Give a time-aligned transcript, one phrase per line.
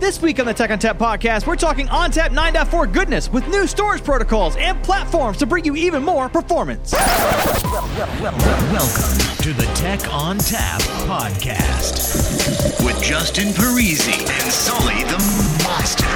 [0.00, 4.02] This week on the Tech ONTAP podcast, we're talking ONTAP 9.4 goodness with new storage
[4.02, 6.92] protocols and platforms to bring you even more performance.
[6.94, 7.04] Welcome
[9.42, 15.18] to the Tech ONTAP podcast with Justin Parisi and Sully the
[15.64, 16.06] Monster.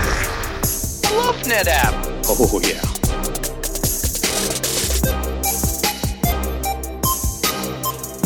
[1.07, 1.93] I love NetApp.
[2.27, 2.81] Oh, yeah.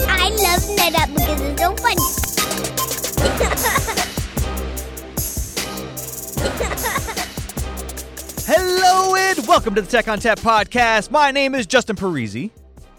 [0.09, 2.18] I love NetApp because it's so funny.
[8.91, 11.11] Hello and welcome to the Tech ONTAP podcast.
[11.11, 12.51] My name is Justin Parisi.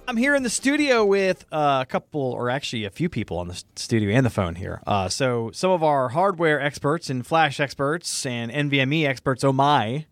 [0.08, 3.48] I'm here in the studio with uh, a couple, or actually a few people on
[3.48, 4.84] the studio and the phone here.
[4.86, 9.44] Uh, so some of our hardware experts and flash experts and NVMe experts.
[9.44, 10.06] Oh my!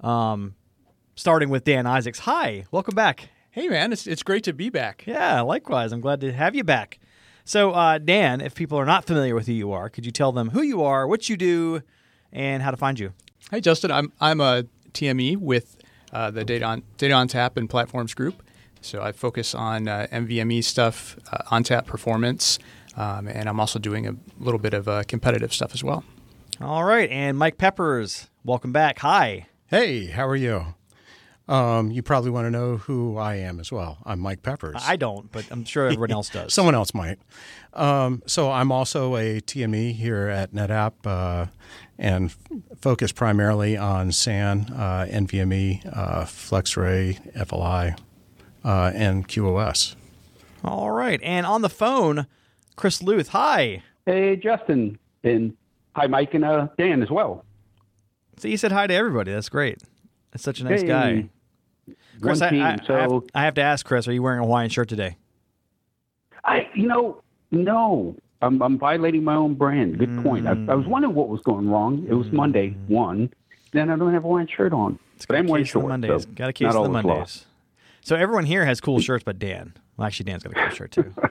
[0.00, 0.56] Um,
[1.14, 2.18] starting with Dan Isaacs.
[2.18, 3.28] Hi, welcome back.
[3.52, 5.04] Hey man, it's it's great to be back.
[5.06, 5.92] Yeah, likewise.
[5.92, 6.98] I'm glad to have you back.
[7.44, 10.32] So, uh, Dan, if people are not familiar with who you are, could you tell
[10.32, 11.82] them who you are, what you do,
[12.32, 13.12] and how to find you?
[13.50, 14.64] Hey Justin, I'm I'm a
[14.94, 15.76] TME with
[16.12, 18.42] uh, the Data on Data ONTAP and Platforms Group.
[18.80, 22.58] So I focus on uh, NVMe stuff, uh, ONTAP performance,
[22.96, 26.04] um, and I'm also doing a little bit of uh, competitive stuff as well.
[26.60, 29.00] All right, and Mike Peppers, welcome back.
[29.00, 29.46] Hi.
[29.66, 30.74] Hey, how are you?
[31.46, 33.98] Um, you probably want to know who I am as well.
[34.06, 34.82] I'm Mike Peppers.
[34.86, 36.54] I don't, but I'm sure everyone else does.
[36.54, 37.18] Someone else might.
[37.74, 41.46] Um, so I'm also a TME here at NetApp uh,
[41.98, 42.38] and f-
[42.80, 47.98] focus primarily on SAN, uh, NVMe, uh, FlexArray, FLI,
[48.64, 49.96] uh, and QoS.
[50.64, 52.26] All right, and on the phone,
[52.76, 53.28] Chris Lueth.
[53.28, 53.82] Hi.
[54.06, 55.54] Hey, Justin, and
[55.94, 57.44] hi, Mike and uh, Dan as well.
[58.38, 59.30] So you said hi to everybody.
[59.32, 59.82] That's great.
[60.32, 60.86] That's such a nice Hey.
[60.88, 61.28] guy.
[62.20, 64.22] Chris, One I, team, I, I, have, so I have to ask, Chris, are you
[64.22, 65.16] wearing a Hawaiian shirt today?
[66.44, 69.98] I, you know, no, I'm, I'm violating my own brand.
[69.98, 70.46] Good point.
[70.46, 72.04] I, I was wondering what was going wrong.
[72.08, 73.32] It was Monday, one.
[73.72, 75.88] Then I don't have a Hawaiian shirt on, but I'm wearing Case of the shorts.
[75.90, 76.22] Mondays.
[76.22, 77.06] So got a case not of the is lost.
[77.06, 77.46] Mondays.
[78.02, 79.72] So everyone here has cool shirts, but Dan.
[79.96, 81.12] Well, actually, Dan's got a cool shirt too.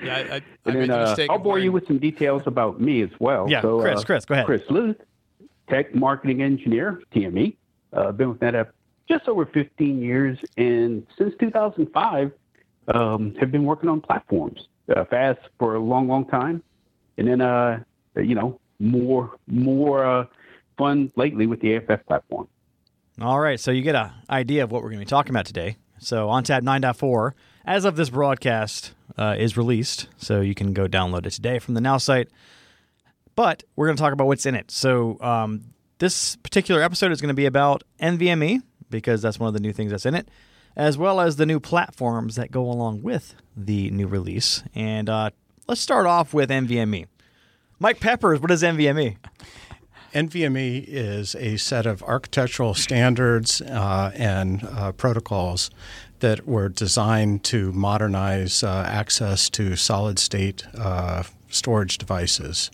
[0.00, 1.28] Yeah, I, I, I And made then the uh, mistake.
[1.28, 3.50] I'll of bore you with some details about me as well.
[3.50, 4.46] Yeah, so, Chris, uh, Chris, go ahead.
[4.46, 5.00] Chris Lueth,
[5.68, 7.56] tech marketing engineer, TME.
[7.92, 8.68] Uh, been with NetApp
[9.08, 12.32] just over 15 years, and since 2005,
[12.88, 16.62] um, have been working on platforms uh, fast for a long, long time,
[17.16, 17.80] and then uh,
[18.16, 20.24] you know more more uh,
[20.76, 22.48] fun lately with the AFF platform.
[23.20, 25.46] All right, so you get an idea of what we're going to be talking about
[25.46, 25.76] today.
[25.98, 27.32] So ONTAP 9.4,
[27.64, 31.74] as of this broadcast, uh, is released, so you can go download it today from
[31.74, 32.28] the Now site.
[33.34, 34.70] But we're going to talk about what's in it.
[34.70, 39.54] So um, this particular episode is going to be about NVMe because that's one of
[39.54, 40.28] the new things that's in it,
[40.76, 44.62] as well as the new platforms that go along with the new release.
[44.74, 45.30] And uh,
[45.66, 47.06] let's start off with NVMe.
[47.78, 49.16] Mike Peppers, what is NVMe?
[50.14, 55.70] NVMe is a set of architectural standards uh, and uh, protocols
[56.20, 62.70] that were designed to modernize uh, access to solid state uh, storage devices.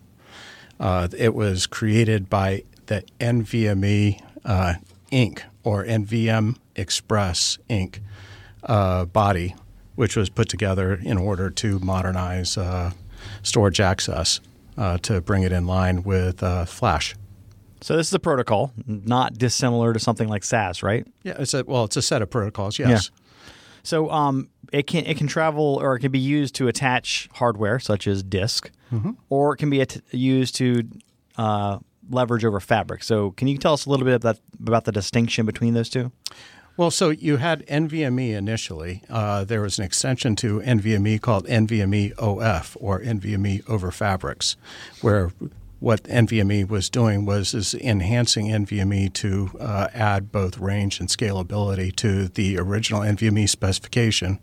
[0.78, 4.74] Uh, it was created by the NVMe uh,
[5.12, 5.42] Inc.
[5.64, 7.98] or NVM Express Inc.
[8.62, 9.54] Uh, body,
[9.94, 12.92] which was put together in order to modernize uh,
[13.42, 14.40] storage access
[14.78, 17.14] uh, to bring it in line with uh, Flash.
[17.82, 21.06] So this is a protocol, not dissimilar to something like SAS, right?
[21.24, 22.78] Yeah, it's a well, it's a set of protocols.
[22.78, 23.10] Yes.
[23.82, 27.78] So um, it can it can travel or it can be used to attach hardware
[27.78, 28.70] such as disk,
[29.28, 30.84] or it can be at- used to
[31.36, 31.80] uh,
[32.10, 33.02] leverage over fabric.
[33.02, 36.12] So can you tell us a little bit about about the distinction between those two?
[36.76, 39.02] Well, so you had NVMe initially.
[39.08, 44.56] Uh, there was an extension to NVMe called NVMe OF or NVMe over Fabrics,
[45.00, 45.30] where
[45.78, 51.94] what NVMe was doing was is enhancing NVMe to uh, add both range and scalability
[51.96, 54.40] to the original NVMe specification,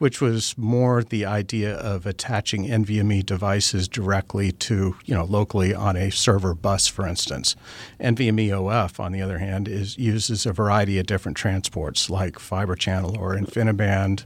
[0.00, 5.94] which was more the idea of attaching NVMe devices directly to you know locally on
[5.94, 7.54] a server bus, for instance.
[8.00, 12.74] NVMe OF, on the other hand, is uses a variety of different transports like fiber
[12.74, 14.24] channel or InfiniBand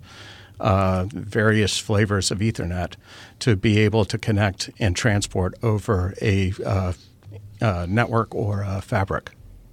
[0.60, 2.94] uh, various flavors of Ethernet
[3.40, 6.92] to be able to connect and transport over a uh,
[7.60, 9.32] uh, network or a fabric.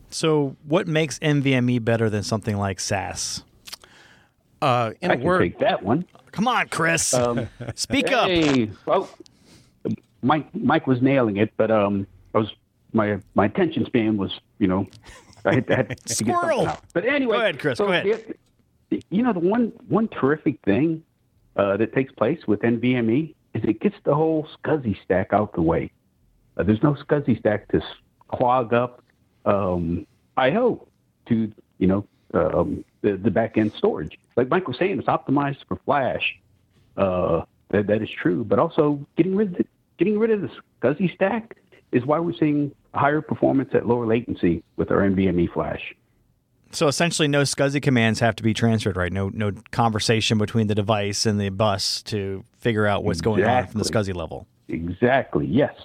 [0.09, 3.43] So what makes NVMe better than something like SAS?
[4.61, 6.05] Uh, in I a can word, take that one.
[6.31, 7.13] Come on, Chris,
[7.75, 8.27] speak up.
[8.27, 9.09] Hey, well,
[10.21, 12.51] Mike Mike was nailing it, but um, I was
[12.93, 14.87] my my attention span was you know,
[15.45, 16.67] I had, I had to get Squirrel.
[16.67, 16.83] out.
[16.93, 18.05] But anyway, Go ahead, Chris, so go ahead.
[18.89, 21.01] the- you know, the one one terrific thing
[21.55, 25.61] uh, that takes place with NVMe is it gets the whole SCSI stack out the
[25.61, 25.89] way.
[26.57, 27.81] Uh, there's no SCSI stack to
[28.27, 29.01] clog up
[29.45, 30.05] um,
[30.37, 30.87] I/O
[31.27, 34.19] to you know um, the the back end storage.
[34.41, 36.39] Like Mike was saying, it's optimized for Flash.
[36.97, 39.65] Uh, that, that is true, but also getting rid of the,
[39.99, 40.49] getting rid of the
[40.81, 41.57] SCSI stack
[41.91, 45.93] is why we're seeing higher performance at lower latency with our NVMe Flash.
[46.71, 49.13] So essentially, no SCSI commands have to be transferred, right?
[49.13, 53.67] No, no conversation between the device and the bus to figure out what's going on
[53.67, 54.13] from the Exactly.
[54.13, 54.47] SCSI level.
[54.69, 55.45] Exactly.
[55.45, 55.75] Yes.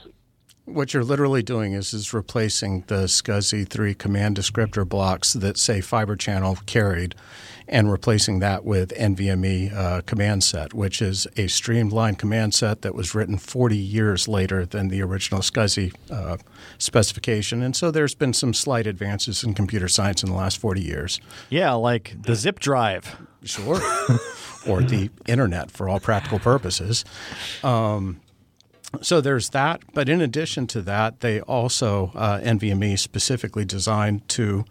[0.66, 5.80] What you're literally doing is is replacing the SCSI three command descriptor blocks that say
[5.80, 7.14] fiber channel carried,
[7.68, 12.96] and replacing that with NVMe uh, command set, which is a streamlined command set that
[12.96, 16.36] was written 40 years later than the original SCSI uh,
[16.78, 17.62] specification.
[17.62, 21.20] And so there's been some slight advances in computer science in the last 40 years.
[21.48, 23.16] Yeah, like the zip drive.
[23.44, 23.80] Sure.
[24.66, 27.04] or the internet for all practical purposes.
[27.62, 28.20] Um,
[29.02, 29.82] so there's that.
[29.94, 34.64] But in addition to that, they also, uh, NVMe specifically designed to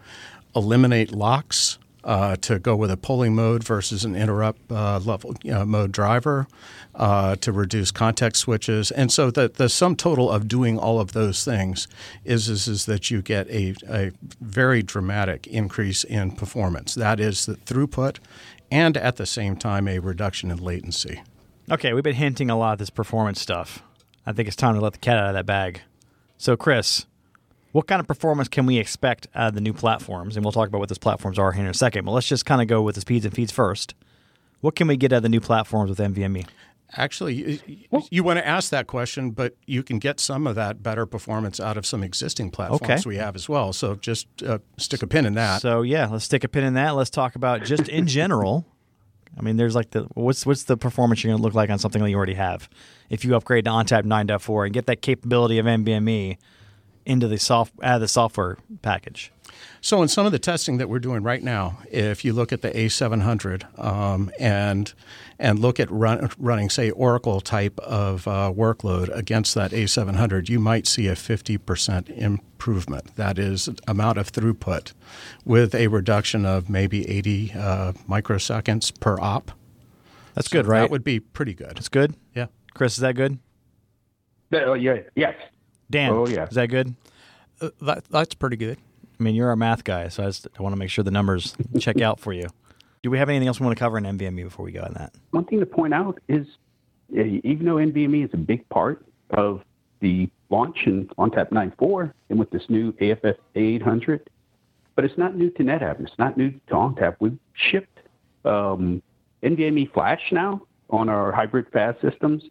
[0.56, 1.78] eliminate locks.
[2.04, 6.48] Uh, to go with a polling mode versus an interrupt uh, level uh, mode driver,
[6.94, 11.14] uh, to reduce context switches, and so the the sum total of doing all of
[11.14, 11.88] those things
[12.24, 16.94] is is, is that you get a, a very dramatic increase in performance.
[16.94, 18.20] That is the throughput,
[18.70, 21.24] and at the same time a reduction in latency.
[21.72, 23.82] Okay, we've been hinting a lot of this performance stuff.
[24.26, 25.82] I think it's time to let the cat out of that bag.
[26.38, 27.06] So, Chris,
[27.72, 30.36] what kind of performance can we expect out of the new platforms?
[30.36, 32.06] And we'll talk about what those platforms are here in a second.
[32.06, 33.94] But let's just kind of go with the speeds and feeds first.
[34.62, 36.48] What can we get out of the new platforms with NVMe?
[36.98, 40.82] Actually, you, you want to ask that question, but you can get some of that
[40.82, 43.02] better performance out of some existing platforms Okay.
[43.06, 43.74] we have as well.
[43.74, 45.62] So just uh, stick a pin in that.
[45.62, 46.92] So yeah, let's stick a pin in that.
[46.92, 48.66] Let's talk about just in general.
[49.38, 51.80] I mean, there's like the what's what's the performance you're going to look like on
[51.80, 52.70] something that you already have
[53.10, 56.38] if you upgrade to ONTAP 9.4 and get that capability of NVMe
[57.06, 59.32] into the soft out of the software package.
[59.80, 62.62] So, in some of the testing that we're doing right now, if you look at
[62.62, 64.92] the A700 um, and
[65.38, 70.60] and look at run, running, say, Oracle type of uh, workload against that A700, you
[70.60, 73.16] might see a 50% improvement.
[73.16, 74.94] That is amount of throughput,
[75.44, 79.52] with a reduction of maybe 80 uh, microseconds per op.
[80.34, 80.82] That's So good, right?
[80.82, 81.76] That would be pretty good.
[81.76, 82.16] That's good.
[82.34, 82.48] Yeah.
[82.76, 83.40] Chris, is that good?
[84.54, 84.98] Oh yeah.
[85.16, 85.34] Yes.
[85.90, 86.44] Dan, Oh, yeah.
[86.48, 86.94] is that good?
[87.62, 88.78] Uh, that, that's pretty good.
[89.20, 91.12] I mean, you're our math guy, so I, just, I want to make sure the
[91.12, 92.48] numbers check out for you.
[93.02, 94.94] Do we have anything else we want to cover in NVMe before we go on
[94.96, 95.14] that?
[95.32, 96.46] One thing to point out is,
[97.16, 99.62] uh, even though NVMe is a big part of
[100.02, 104.22] the launch in ONTAP 9.4 and with this new AFF A800,
[104.96, 106.02] but it's not new to NetApp.
[106.02, 107.16] It's not new to ONTAP.
[107.20, 108.00] We've shipped
[108.44, 109.02] um,
[109.44, 112.44] NVMe Flash now on our hybrid FAS systems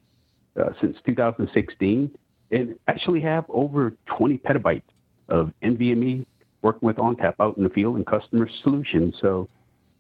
[0.61, 2.11] uh, since 2016,
[2.51, 4.83] and actually have over 20 petabytes
[5.29, 6.27] of NVMe
[6.63, 9.15] working with ONTAP out in the field and customer solutions.
[9.21, 9.49] So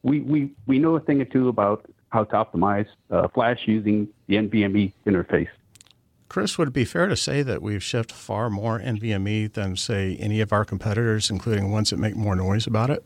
[0.02, 4.08] we, we, we know a thing or two about how to optimize uh, Flash using
[4.28, 5.48] the NVMe interface.
[6.28, 10.16] Chris, would it be fair to say that we've shipped far more NVMe than, say,
[10.16, 13.04] any of our competitors, including ones that make more noise about it?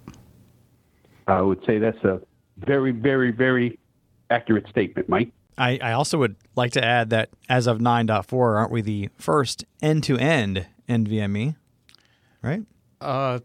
[1.26, 2.20] I would say that's a
[2.58, 3.78] very, very, very
[4.30, 5.30] accurate statement, Mike.
[5.58, 9.64] I, I also would like to add that as of 9.4, aren't we the first
[9.82, 11.56] end to end NVMe?
[12.42, 12.62] Right?
[13.00, 13.40] Uh,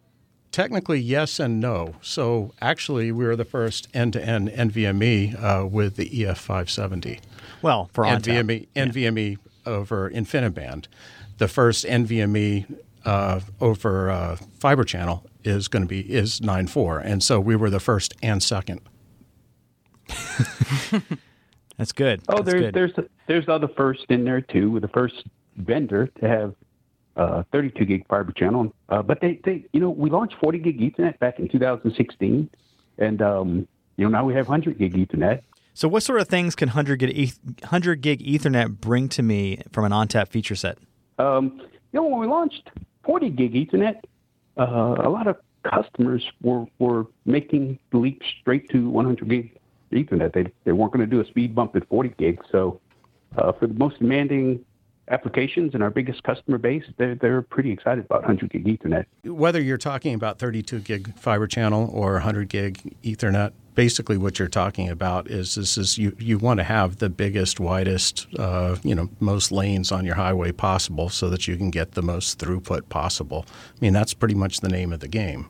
[0.51, 1.95] technically, yes and no.
[2.01, 7.19] So actually, we were the first end-to-end NVMe uh, with the EF570.
[7.61, 8.05] Well, for.
[8.05, 10.85] NVMe, NVMe over InfiniBand.
[11.39, 17.21] The first NVMe uh, over uh, Fiber Channel is going to be is 9.4, and
[17.23, 18.81] so we were the first and second.
[21.77, 22.21] That's good.
[22.27, 22.73] Oh, That's there's good.
[22.73, 22.91] there's
[23.27, 24.71] there's other first in there too.
[24.71, 25.23] With the first
[25.57, 26.55] vendor to have
[27.15, 30.79] uh, 32 gig fiber channel, uh, but they they you know we launched 40 gig
[30.79, 32.49] Ethernet back in 2016,
[32.97, 35.41] and um, you know now we have 100 gig Ethernet.
[35.75, 39.85] So, what sort of things can 100 gig, 100 gig Ethernet bring to me from
[39.85, 40.77] an ONTAP feature set?
[41.17, 41.59] Um,
[41.91, 42.69] you know when we launched
[43.03, 44.01] 40 gig Ethernet,
[44.57, 49.59] uh, a lot of customers were were making the leap straight to 100 gig
[49.95, 50.33] Ethernet.
[50.33, 52.41] They they weren't going to do a speed bump at 40 gig.
[52.51, 52.79] So
[53.37, 54.63] uh, for the most demanding
[55.09, 59.05] applications and our biggest customer base, they're they're pretty excited about 100 gig Ethernet.
[59.23, 64.47] Whether you're talking about 32 gig fiber channel or 100 gig Ethernet, basically what you're
[64.47, 68.95] talking about is this is you, you want to have the biggest, widest, uh, you
[68.95, 72.89] know, most lanes on your highway possible so that you can get the most throughput
[72.89, 73.45] possible.
[73.49, 75.49] I mean, that's pretty much the name of the game.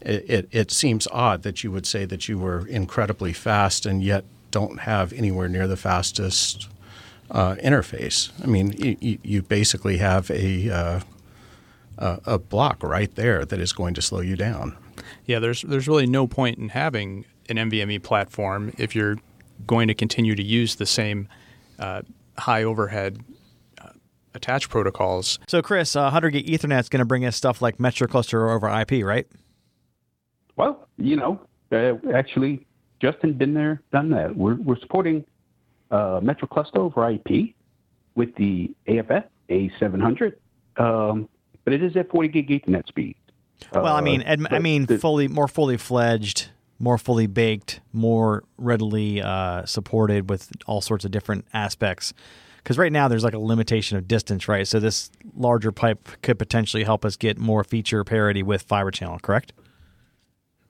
[0.00, 4.02] It, it, it seems odd that you would say that you were incredibly fast and
[4.02, 6.68] yet don't have anywhere near the fastest
[7.30, 8.30] uh, interface.
[8.42, 11.00] I mean, you, you- you basically have a uh,
[11.98, 14.76] a, a block right there that is going to slow you down.
[15.26, 19.16] Yeah, there's there's really no point in having an NVMe platform if you're
[19.66, 21.28] going to continue to use the same
[21.78, 22.02] uh,
[22.38, 23.18] high overhead
[23.82, 23.88] uh,
[24.34, 25.38] attached protocols.
[25.48, 28.48] So, Chris, uh, 100 gig Ethernet is going to bring us stuff like Metro Cluster
[28.50, 29.26] over IP, right?
[30.58, 31.40] Well, you know,
[31.72, 32.66] uh, actually,
[33.00, 34.36] Justin been there, done that.
[34.36, 35.24] We're we're supporting
[35.92, 37.54] uh, Metro Cluster over IP
[38.16, 40.32] with the AFF A700,
[40.76, 41.28] um,
[41.64, 43.14] but it is at 40 gig Ethernet speed.
[43.72, 46.48] Well, I Uh, mean, I mean, the- fully more fully fledged,
[46.80, 52.12] more fully baked, more readily uh, supported with all sorts of different aspects.
[52.56, 54.66] Because right now there's like a limitation of distance, right?
[54.66, 59.18] So this larger pipe could potentially help us get more feature parity with fiber channel,
[59.20, 59.52] correct?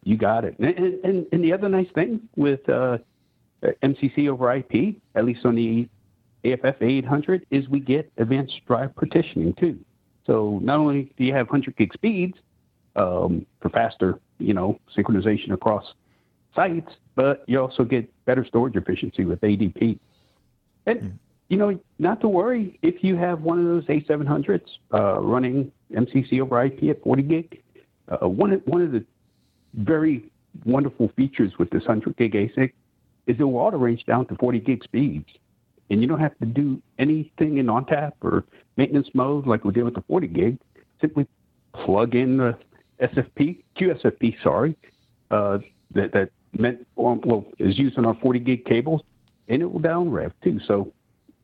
[0.04, 0.58] You got it.
[0.58, 2.98] And, and- and, the other nice thing with uh,
[3.82, 5.88] MCC over IP, at least on the
[6.44, 9.78] AFF 800, is we get advanced drive partitioning too.
[10.26, 12.38] So not only do you have 100 gig speeds
[12.96, 15.84] um, for faster, you know, synchronization across
[16.54, 19.98] sites, but you also get better storage efficiency with ADP.
[20.86, 24.60] And you know, not to worry if you have one of those A700s
[24.92, 27.62] uh, running MCC over IP at 40 gig.
[28.08, 29.04] Uh, one of, one of the
[29.74, 30.30] very
[30.64, 32.72] wonderful features with this 100 gig ASIC
[33.26, 35.28] is it will auto range down to 40 gig speeds.
[35.90, 38.44] And you don't have to do anything in ONTAP or
[38.76, 40.58] maintenance mode like we did with the 40 gig.
[41.00, 41.26] Simply
[41.72, 42.58] plug in the
[43.00, 44.76] SFP, QSFP, sorry,
[45.30, 45.58] uh,
[45.94, 49.02] that, that meant, well, is used on our 40 gig cables,
[49.48, 50.58] and it will down rev too.
[50.66, 50.92] So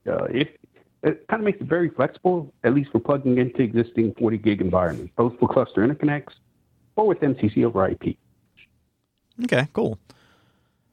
[0.06, 0.58] uh, it
[1.02, 5.12] kind of makes it very flexible, at least for plugging into existing 40 gig environments,
[5.16, 6.34] both for cluster interconnects
[6.96, 8.16] or with MCC over IP.
[9.44, 9.98] Okay, cool.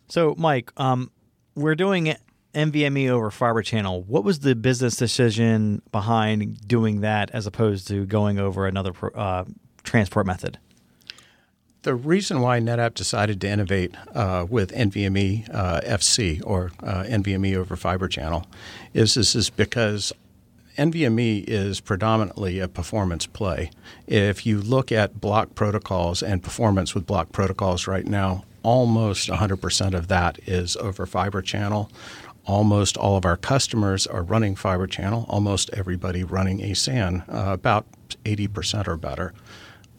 [0.08, 1.12] So, Mike, um,
[1.56, 2.16] we're doing
[2.54, 4.04] NVMe over fiber channel.
[4.04, 9.46] What was the business decision behind doing that as opposed to going over another uh,
[9.84, 10.60] transport method?
[11.84, 17.56] The reason why NetApp decided to innovate uh, with NVMe uh, FC or uh, NVMe
[17.56, 18.46] over Fiber Channel
[18.94, 20.14] is this is because
[20.78, 23.72] NVMe is predominantly a performance play.
[24.08, 29.94] If you look at block protocols and performance with block protocols right now, almost 100%
[29.94, 31.92] of that is over Fiber Channel.
[32.46, 35.26] Almost all of our customers are running Fiber Channel.
[35.30, 37.86] Almost everybody running a SAN, uh, about
[38.26, 39.34] 80% or better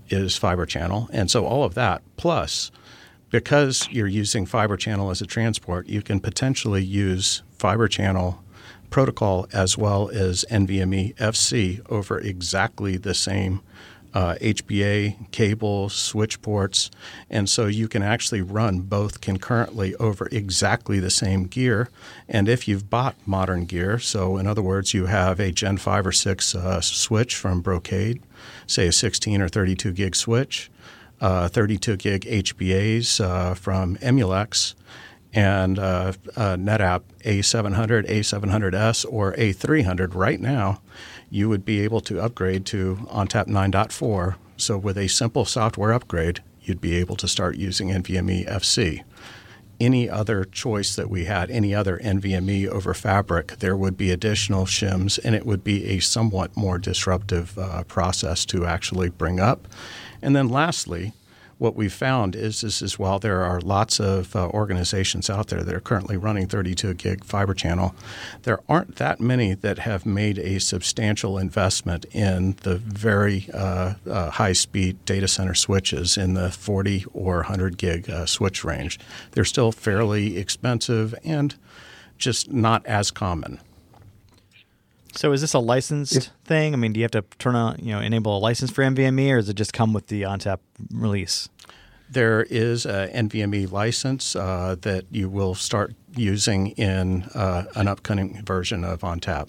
[0.08, 1.08] is fiber channel.
[1.12, 2.70] And so all of that, plus
[3.30, 8.42] because you're using fiber channel as a transport, you can potentially use fiber channel
[8.92, 13.60] protocol as well as NVMe FC over exactly the same
[14.14, 16.90] uh, HBA cable switch ports.
[17.30, 21.88] And so you can actually run both concurrently over exactly the same gear.
[22.28, 26.06] And if you've bought modern gear, so in other words, you have a Gen 5
[26.06, 28.22] or 6 uh, switch from Brocade,
[28.66, 30.70] say a 16 or 32 gig switch,
[31.20, 34.74] uh, 32 gig HBAs uh, from Emulex,
[35.32, 40.82] and uh, uh, NetApp A700, A700S, or A300 right now,
[41.30, 44.36] you would be able to upgrade to ONTAP 9.4.
[44.58, 49.02] So with a simple software upgrade, you'd be able to start using NVMe FC.
[49.80, 54.64] Any other choice that we had, any other NVMe over Fabric, there would be additional
[54.64, 59.66] shims, and it would be a somewhat more disruptive uh, process to actually bring up.
[60.20, 61.14] And then lastly,
[61.62, 65.62] what we've found is, is, is while there are lots of uh, organizations out there
[65.62, 67.94] that are currently running 32 gig fiber channel,
[68.42, 74.30] there aren't that many that have made a substantial investment in the very uh, uh,
[74.30, 78.98] high speed data center switches in the 40 or 100 gig uh, switch range.
[79.30, 81.54] They're still fairly expensive and
[82.18, 83.60] just not as common.
[85.14, 86.72] So, is this a licensed thing?
[86.72, 89.30] I mean, do you have to turn on, you know, enable a license for NVMe,
[89.30, 90.58] or does it just come with the ONTAP
[90.92, 91.48] release?
[92.10, 98.42] There is a NVMe license uh, that you will start using in uh, an upcoming
[98.44, 99.48] version of ONTAP.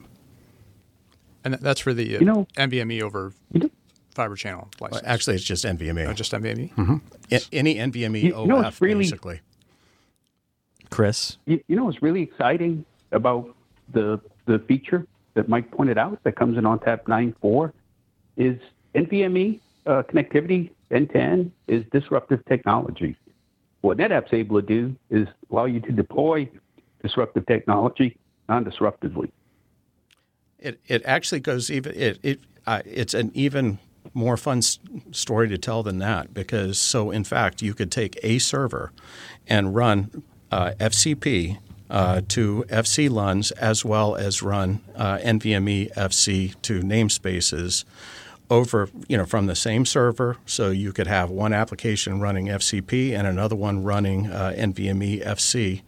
[1.46, 3.70] And that's for the uh, You know- NVMe over You know,
[4.16, 5.02] fiber channel license.
[5.06, 6.08] Actually, it's just NVMe.
[6.08, 7.02] Oh, just NVMe.
[7.32, 9.40] A- any NVMe You- you know OF, what's really- basically.
[10.90, 11.38] Chris?
[11.46, 13.56] you, you know what's really exciting about
[13.94, 17.72] the the feature that Mike pointed out that comes in ONTAP 9.4
[18.38, 18.60] is
[18.96, 23.16] NVMe uh, connectivity end-to-end is disruptive technology.
[23.82, 26.50] What NetApp's able to do is allow you to deploy
[27.02, 29.30] disruptive technology non-disruptively.
[30.60, 33.80] It it actually goes even it it uh, it's an even
[34.14, 38.40] more fun story to tell than that because so in fact you could take a
[38.40, 38.92] server
[39.48, 41.58] and run uh, FCP
[41.90, 47.84] uh, to FC LUNs as well as run uh, NVMe FC to namespaces
[48.50, 50.38] over, you know, from the same server.
[50.46, 55.82] So you could have one application running FCP and another one running uh, NVMe FC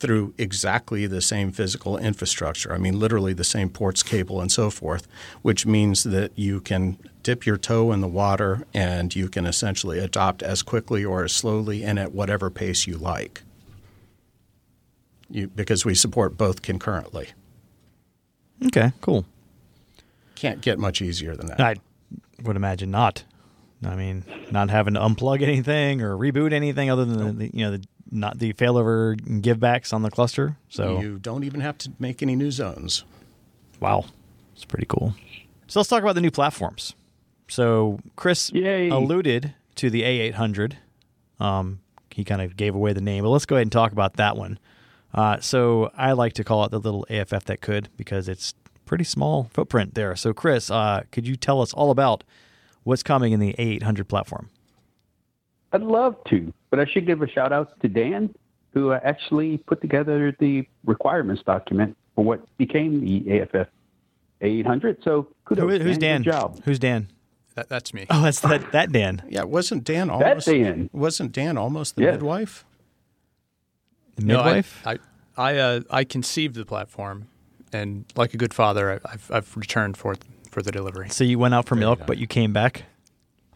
[0.00, 2.72] through exactly the same physical infrastructure.
[2.72, 5.06] I mean, literally the same ports, cable, and so forth,
[5.42, 9.98] which means that you can dip your toe in the water and you can essentially
[9.98, 13.42] adopt as quickly or as slowly and at whatever pace you like.
[15.30, 17.28] You, because we support both concurrently.
[18.66, 19.24] Okay, cool.
[20.34, 21.60] Can't get much easier than that.
[21.60, 21.76] I
[22.42, 23.24] would imagine not.
[23.84, 27.76] I mean, not having to unplug anything or reboot anything other than the, you know
[27.76, 30.56] the not the failover givebacks on the cluster.
[30.68, 33.04] So You don't even have to make any new zones.
[33.78, 34.04] wow,
[34.54, 35.14] it's pretty cool.
[35.68, 36.94] So let's talk about the new platforms.
[37.48, 38.88] So Chris Yay.
[38.90, 40.74] alluded to the A800.
[41.38, 44.14] Um, he kind of gave away the name, but let's go ahead and talk about
[44.14, 44.58] that one.
[45.12, 48.54] Uh, so I like to call it the little AFF that could because it's
[48.86, 50.14] pretty small footprint there.
[50.16, 52.24] So Chris, uh, could you tell us all about
[52.84, 54.50] what's coming in the A800 platform?
[55.72, 58.34] I'd love to, but I should give a shout out to Dan,
[58.72, 63.68] who uh, actually put together the requirements document for what became the AFF
[64.40, 65.02] 800.
[65.04, 66.22] So kudos, Who, who's Dan?
[66.22, 66.60] Good job.
[66.64, 67.08] Who's Dan?
[67.54, 68.06] That, that's me.
[68.10, 69.22] Oh, that's that that Dan.
[69.28, 70.88] Yeah, wasn't Dan almost Dan.
[70.92, 72.12] wasn't Dan almost the Yeah.
[72.12, 72.64] midwife?
[74.20, 74.86] The No, I- midwife.
[74.86, 74.98] I
[75.36, 77.26] I, uh, I conceived the platform,
[77.72, 80.14] and like a good father, I- I've I've returned for
[80.50, 81.08] for the delivery.
[81.10, 82.04] so you went out for you milk, go.
[82.06, 82.84] but you came back.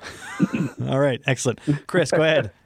[0.89, 1.61] all right, excellent.
[1.87, 2.51] Chris, go ahead.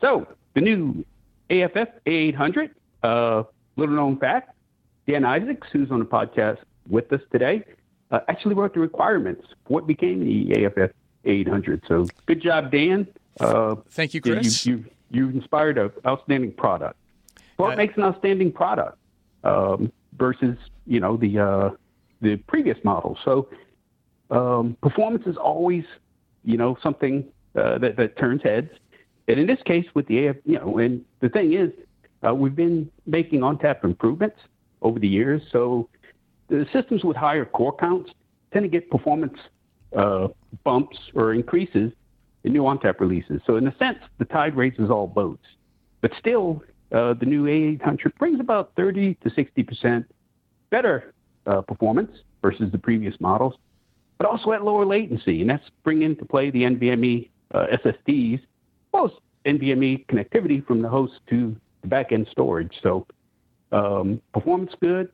[0.00, 1.04] So the new
[1.50, 2.70] AFF 800,
[3.02, 3.42] uh,
[3.76, 4.56] little known fact,
[5.06, 6.56] Dan Isaacs, who's on the podcast
[6.88, 7.64] with us today,
[8.10, 10.92] uh, actually wrote the requirements for what became the AFF
[11.26, 11.82] 800.
[11.86, 13.08] So good job, Dan.
[13.40, 14.64] Uh, Thank you, you- Chris.
[14.64, 16.96] You, you, you inspired an outstanding product.
[17.60, 18.98] What makes an outstanding product
[19.44, 21.70] um, versus you know the uh,
[22.20, 23.18] the previous model?
[23.24, 23.48] So
[24.30, 25.84] um, performance is always
[26.44, 27.24] you know something
[27.56, 28.70] uh, that that turns heads,
[29.28, 31.70] and in this case with the AF, you know, and the thing is,
[32.26, 34.36] uh, we've been making ONTAP improvements
[34.82, 35.42] over the years.
[35.52, 35.88] So
[36.48, 38.12] the systems with higher core counts
[38.52, 39.38] tend to get performance
[39.96, 40.28] uh,
[40.64, 41.92] bumps or increases
[42.44, 43.40] in new ONTAP releases.
[43.46, 45.44] So in a sense, the tide raises all boats.
[46.00, 50.14] But still, uh, the new A800 brings about 30 to 60 percent
[50.70, 51.14] better
[51.46, 52.10] uh, performance
[52.42, 53.54] versus the previous models,
[54.18, 58.40] but also at lower latency, and that's bringing into play the NVMe uh, SSDs,
[58.94, 59.10] as
[59.46, 62.72] NVMe connectivity from the host to the back-end storage.
[62.82, 63.06] So
[63.72, 65.10] um, performance good.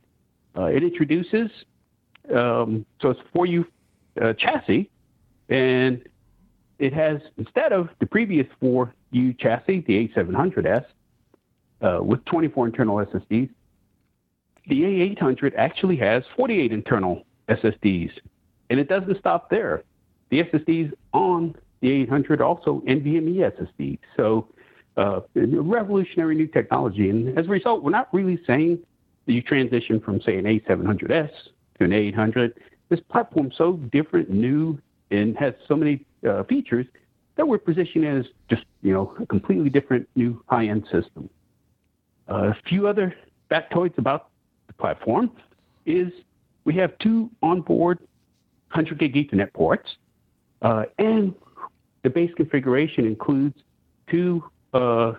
[0.56, 1.50] Uh, it introduces
[2.34, 3.66] um, so it's for you
[4.20, 4.90] uh, chassis,
[5.48, 6.02] and
[6.78, 10.84] it has instead of the previous 4U chassis, the A700S,
[11.86, 13.50] uh, with 24 internal SSDs,
[14.68, 18.10] the A800 actually has 48 internal SSDs,
[18.70, 19.84] and it doesn't stop there.
[20.30, 24.00] The SSDs on the 800 also NVMe SSDs.
[24.16, 24.48] So,
[24.96, 28.78] uh, revolutionary new technology, and as a result, we're not really saying
[29.26, 31.30] that you transition from say an A700S
[31.78, 32.54] to an A800.
[32.88, 36.86] This platform's so different, new, and has so many uh, features
[37.36, 41.28] that we're positioning as just you know a completely different new high-end system.
[42.28, 43.14] A few other
[43.50, 44.30] factoids about
[44.66, 45.30] the platform
[45.84, 46.12] is
[46.64, 47.98] we have two onboard
[48.72, 49.96] 100 gig Ethernet ports,
[50.62, 51.34] uh, and
[52.02, 53.54] the base configuration includes
[54.10, 54.42] two
[54.74, 55.12] uh,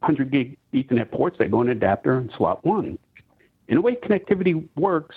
[0.00, 2.98] 100 gig Ethernet ports that go in adapter and slot one.
[3.68, 5.16] And the way connectivity works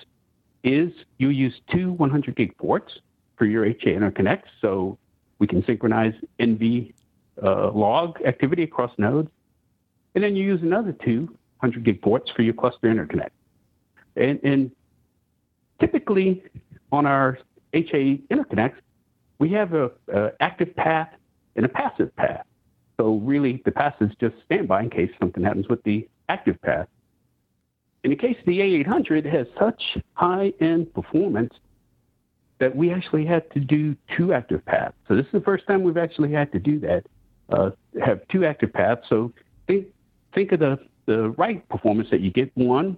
[0.64, 3.00] is you use two 100 gig ports
[3.38, 4.98] for your HA interconnects, so
[5.40, 6.94] we can synchronize NV
[7.42, 9.30] uh, log activity across nodes.
[10.18, 11.26] And then you use another two
[11.60, 13.30] 100 gig ports for your cluster interconnect.
[14.16, 14.72] And, and
[15.80, 16.42] typically
[16.92, 17.38] on our
[17.74, 18.78] HA interconnects,
[19.38, 21.10] we have a, a active path
[21.56, 22.48] and a passive path.
[23.00, 26.88] So really, the passive is just standby in case something happens with the active path.
[28.04, 31.54] In the case of the A800, it has such high-end performance
[32.58, 34.96] that we actually had to do two active paths.
[35.08, 37.06] So this is the first time we've actually had to do that,
[37.50, 37.70] uh,
[38.04, 39.02] have two active paths.
[39.10, 39.32] So
[39.68, 39.86] think
[40.38, 42.56] think of the, the right performance that you get.
[42.56, 42.98] One,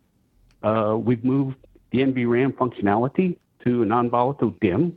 [0.61, 1.55] uh, we've moved
[1.91, 4.93] the NVRAM functionality to a non-volatile DIMM.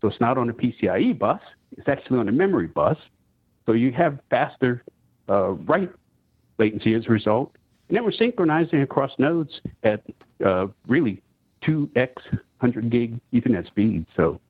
[0.00, 1.40] So it's not on a PCIe bus,
[1.76, 2.98] it's actually on a memory bus.
[3.66, 4.84] So you have faster
[5.28, 5.90] uh, write
[6.58, 7.52] latency as a result.
[7.88, 10.02] And then we're synchronizing across nodes at
[10.44, 11.22] uh, really
[11.62, 12.14] 2x
[12.58, 14.06] 100 gig Ethernet speed.
[14.16, 14.40] So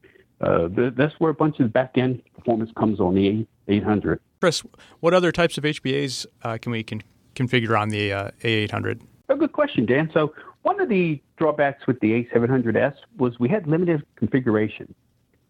[0.40, 4.20] uh, th- that's where a bunch of the back end performance comes on the 800.
[4.40, 4.62] Chris,
[5.00, 7.02] what other types of HBAs uh, can we con-
[7.36, 9.00] configure on the uh, A800?
[9.28, 10.10] A good question, Dan.
[10.12, 14.92] So one of the drawbacks with the A700S was we had limited configuration.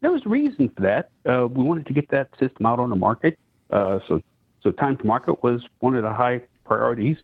[0.00, 1.10] there was a reason for that.
[1.24, 3.38] Uh, we wanted to get that system out on the market.
[3.70, 4.20] Uh, so,
[4.62, 7.16] so time to market was one of the high priorities.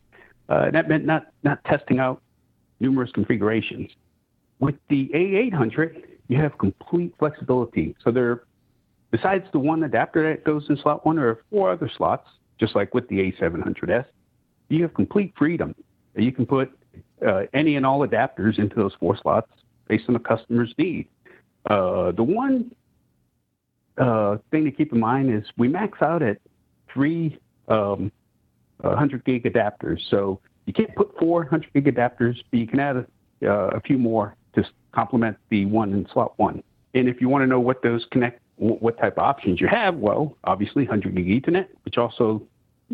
[0.49, 2.23] Uh, and that meant not, not testing out
[2.81, 3.91] numerous configurations.
[4.59, 7.95] With the A800, you have complete flexibility.
[8.03, 8.45] So there,
[9.11, 12.75] besides the one adapter that goes in slot one, there are four other slots, just
[12.75, 14.07] like with the A700S.
[14.73, 15.75] You have complete freedom.
[16.17, 16.73] You can put
[17.27, 19.51] uh, any and all adapters into those four slots
[19.87, 21.09] based on the customer's need.
[21.69, 22.75] Uh, the one
[23.99, 26.39] uh, thing to keep in mind is we max out at
[26.93, 28.11] three um,
[28.79, 30.01] 100 gig adapters.
[30.11, 33.07] So you can't put four 100 gig adapters, but you can add a,
[33.47, 36.63] uh, a few more to complement the one in slot one.
[36.95, 39.97] And if you want to know what those connect, what type of options you have,
[39.97, 42.43] well, obviously 100 gig Ethernet, which also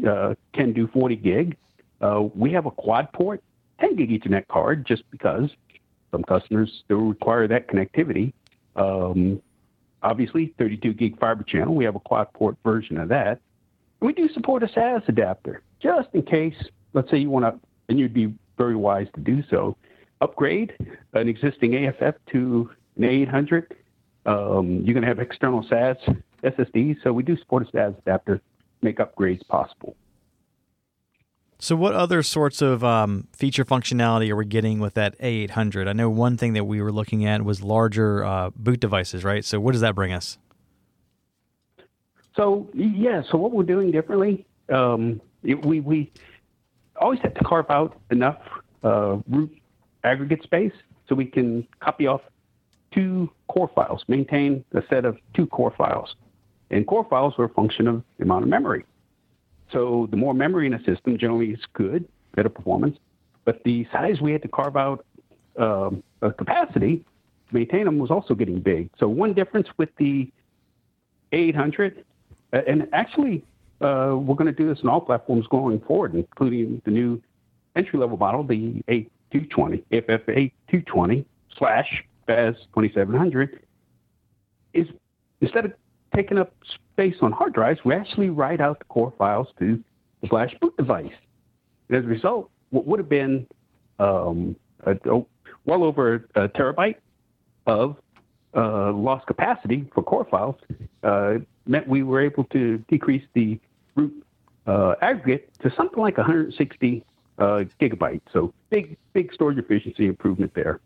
[0.07, 1.57] uh, can do 40 gig.
[2.01, 3.43] Uh, we have a quad port
[3.81, 5.51] 10 gig Ethernet card just because
[6.11, 8.33] some customers still require that connectivity.
[8.77, 9.41] Um,
[10.03, 11.75] obviously, 32 gig fiber channel.
[11.75, 13.41] We have a quad port version of that.
[14.01, 16.55] We do support a SAS adapter just in case,
[16.93, 19.77] let's say you want to, and you'd be very wise to do so,
[20.21, 20.75] upgrade
[21.15, 23.67] an existing AFF to an A800.
[24.27, 25.97] Um, you're going to have external SAS
[26.43, 28.41] SSDs, so we do support a SAS adapter
[28.83, 29.97] make upgrades possible.
[31.61, 35.89] So, what other sorts of um, feature functionality are we getting with that A800?
[35.89, 39.45] I know one thing that we were looking at was larger uh, boot devices, right?
[39.45, 40.39] So, what does that bring us?
[42.37, 46.13] So, yeah, so what we're doing differently, um, it, we, we
[47.01, 48.39] always have to carve out enough
[48.85, 49.53] uh, root
[50.05, 50.73] aggregate space
[51.09, 52.21] so we can copy off
[52.93, 56.15] two core files, maintain a set of two core files.
[56.71, 58.85] And core files are a function of the amount of memory.
[59.73, 62.99] So the more memory in a system generally is good, better performance.
[63.45, 65.05] But the size we had to carve out
[65.59, 67.05] um, a capacity
[67.49, 68.91] to maintain them was also getting big.
[68.99, 70.31] So one difference with the
[71.33, 72.05] 800,
[72.53, 73.45] uh, and actually
[73.81, 77.23] uh, we're going to do this in all platforms going forward, including the new
[77.77, 81.25] entry level model, the A220, FFA 220
[81.57, 83.61] slash FAS 2700,
[84.75, 84.87] is
[85.41, 85.73] instead of
[86.15, 86.53] taking up
[86.99, 89.83] space on hard drives, we actually write out the core files to
[90.21, 91.13] the flash boot device.
[91.89, 93.47] And as a result, what would have been
[94.01, 94.97] um, a,
[95.65, 96.97] well over a terabyte
[97.67, 97.97] of
[98.57, 100.57] uh, lost capacity for core files
[101.05, 101.35] uh,
[101.67, 103.61] meant we were able to decrease the
[103.95, 104.25] root
[104.67, 107.05] uh, aggregate to something like 160
[107.39, 108.23] uh, gigabytes.
[108.33, 110.81] So big, big storage efficiency improvement there.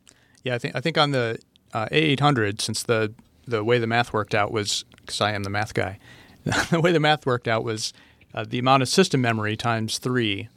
[0.45, 1.39] Yeah, I think I think on the
[1.73, 3.15] uh, A800, since the
[3.53, 5.99] the way the math worked out was because I am the math guy.
[6.71, 7.93] the way the math worked out was
[8.35, 10.49] uh, the amount of system memory times three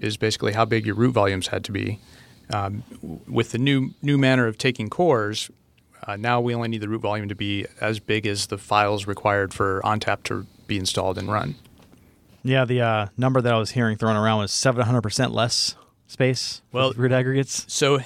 [0.00, 2.00] is basically how big your root volumes had to be.
[2.52, 2.82] Um,
[3.26, 5.50] with the new new manner of taking cores,
[6.06, 9.06] uh, now we only need the root volume to be as big as the files
[9.06, 11.54] required for ONTAP to be installed and run.
[12.42, 15.76] Yeah, the uh, number that I was hearing thrown around was 700% less
[16.08, 17.64] space well, root aggregates.
[17.72, 18.00] So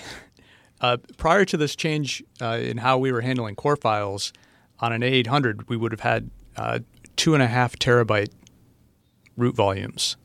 [0.80, 4.32] uh, prior to this change uh, in how we were handling core files,
[4.80, 6.80] on an A800, we would have had uh,
[7.16, 8.30] two and a half terabyte
[9.36, 10.16] root volumes,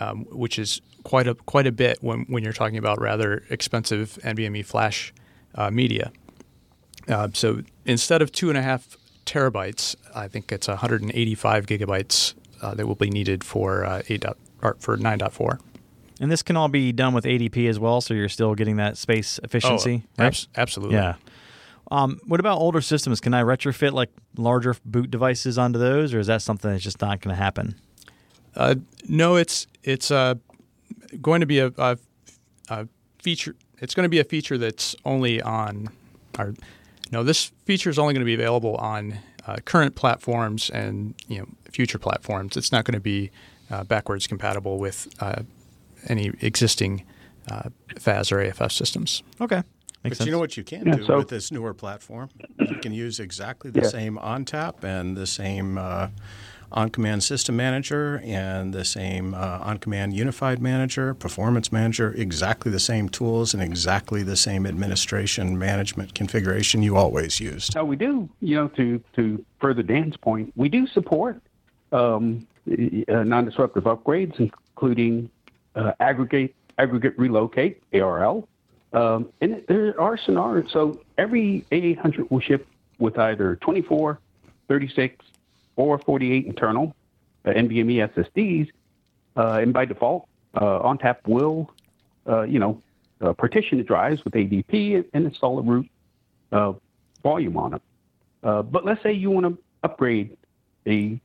[0.00, 4.18] um, which is quite a quite a bit when when you're talking about rather expensive
[4.22, 5.12] NVMe flash
[5.54, 6.12] uh, media.
[7.08, 8.96] Uh, so instead of two and a half
[9.26, 14.38] terabytes, I think it's 185 gigabytes uh, that will be needed for uh, eight dot,
[14.62, 15.58] or for 9.4.
[16.20, 18.96] And this can all be done with ADP as well, so you're still getting that
[18.96, 20.04] space efficiency.
[20.18, 20.46] Oh, right?
[20.56, 20.96] absolutely.
[20.96, 21.16] Yeah.
[21.90, 23.20] Um, what about older systems?
[23.20, 27.00] Can I retrofit like larger boot devices onto those, or is that something that's just
[27.00, 27.74] not going to happen?
[28.56, 28.76] Uh,
[29.08, 30.34] no, it's it's uh,
[31.20, 31.98] going to be a, a,
[32.68, 32.88] a,
[33.20, 33.54] feature.
[33.78, 35.88] It's going to be a feature that's only on
[36.38, 36.54] our.
[37.12, 41.38] No, this feature is only going to be available on uh, current platforms and you
[41.38, 42.56] know future platforms.
[42.56, 43.30] It's not going to be
[43.70, 45.42] uh, backwards compatible with uh,
[46.08, 47.04] any existing
[47.50, 49.22] uh, FAS or AFF systems.
[49.40, 49.62] Okay.
[50.02, 50.26] Makes but sense.
[50.26, 52.28] you know what you can yeah, do so, with this newer platform?
[52.58, 53.88] You can use exactly the yeah.
[53.88, 56.08] same ONTAP and the same uh,
[56.72, 63.08] OnCommand system manager and the same uh, OnCommand unified manager, performance manager, exactly the same
[63.08, 67.72] tools and exactly the same administration management configuration you always used.
[67.72, 71.40] So we do, you know, to to further Dan's point, we do support
[71.92, 75.30] um, uh, non-disruptive upgrades, including
[75.74, 78.48] uh, aggregate aggregate relocate ARL.
[78.92, 80.70] Um, and there are scenarios.
[80.72, 82.66] So every A800 will ship
[82.98, 84.20] with either 24,
[84.68, 85.24] 36,
[85.76, 86.94] or 48 internal
[87.44, 88.70] uh, NVMe SSDs.
[89.36, 91.70] Uh, and by default, uh, ONTAP will,
[92.28, 92.80] uh, you know,
[93.20, 95.88] uh, partition the drives with ADP and, install a root
[96.52, 96.72] uh,
[97.22, 97.80] volume on them.
[98.42, 100.36] But let's say you want to upgrade
[100.86, 101.18] a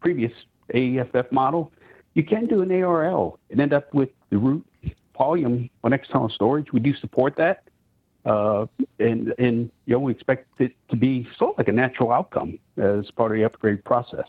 [0.00, 0.32] previous
[0.72, 1.72] AEFF model,
[2.16, 4.66] you can do an ARL and end up with the root
[5.16, 6.72] volume on external storage.
[6.72, 7.62] We do support that.
[8.24, 8.66] Uh,
[8.98, 12.58] and and you know we expect it to be sort of like a natural outcome
[12.76, 14.24] as part of the upgrade process.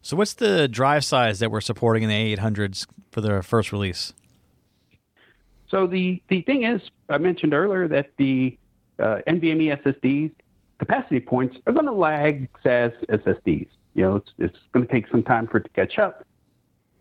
[0.00, 4.14] So, what's the drive size that we're supporting in the A800s for the first release?
[5.68, 8.56] So the the thing is, I mentioned earlier that the
[8.98, 10.30] uh, NVMe SSDs
[10.78, 13.68] capacity points are going to lag SAS SSDs.
[13.94, 16.26] You know, it's it's going to take some time for it to catch up,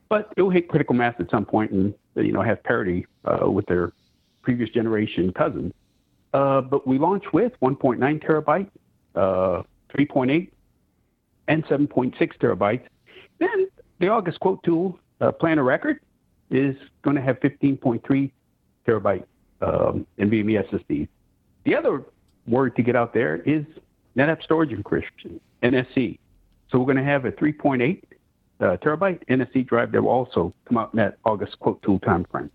[0.10, 3.50] but it will hit critical mass at some point and you know have parity uh,
[3.50, 3.94] with their
[4.42, 5.74] previous generation cousins.
[6.34, 8.68] Uh, but we launch with 1.9 terabyte,
[9.16, 9.62] uh,
[9.96, 10.50] 3.8,
[11.48, 12.84] and 7.6 terabytes.
[13.40, 13.68] Then
[14.00, 16.00] the August quote tool uh, plan a record
[16.50, 18.32] is going to have 15.3
[18.88, 19.24] terabyte
[19.62, 21.08] um, NVMe SSDs.
[21.64, 22.04] The other
[22.48, 23.66] word to get out there is
[24.18, 26.20] NetApp storage encryption, NSE.
[26.74, 28.02] So we're going to have a 3.8
[28.60, 32.50] uh, terabyte NSE drive that will also come out in that August quote tool timeframe.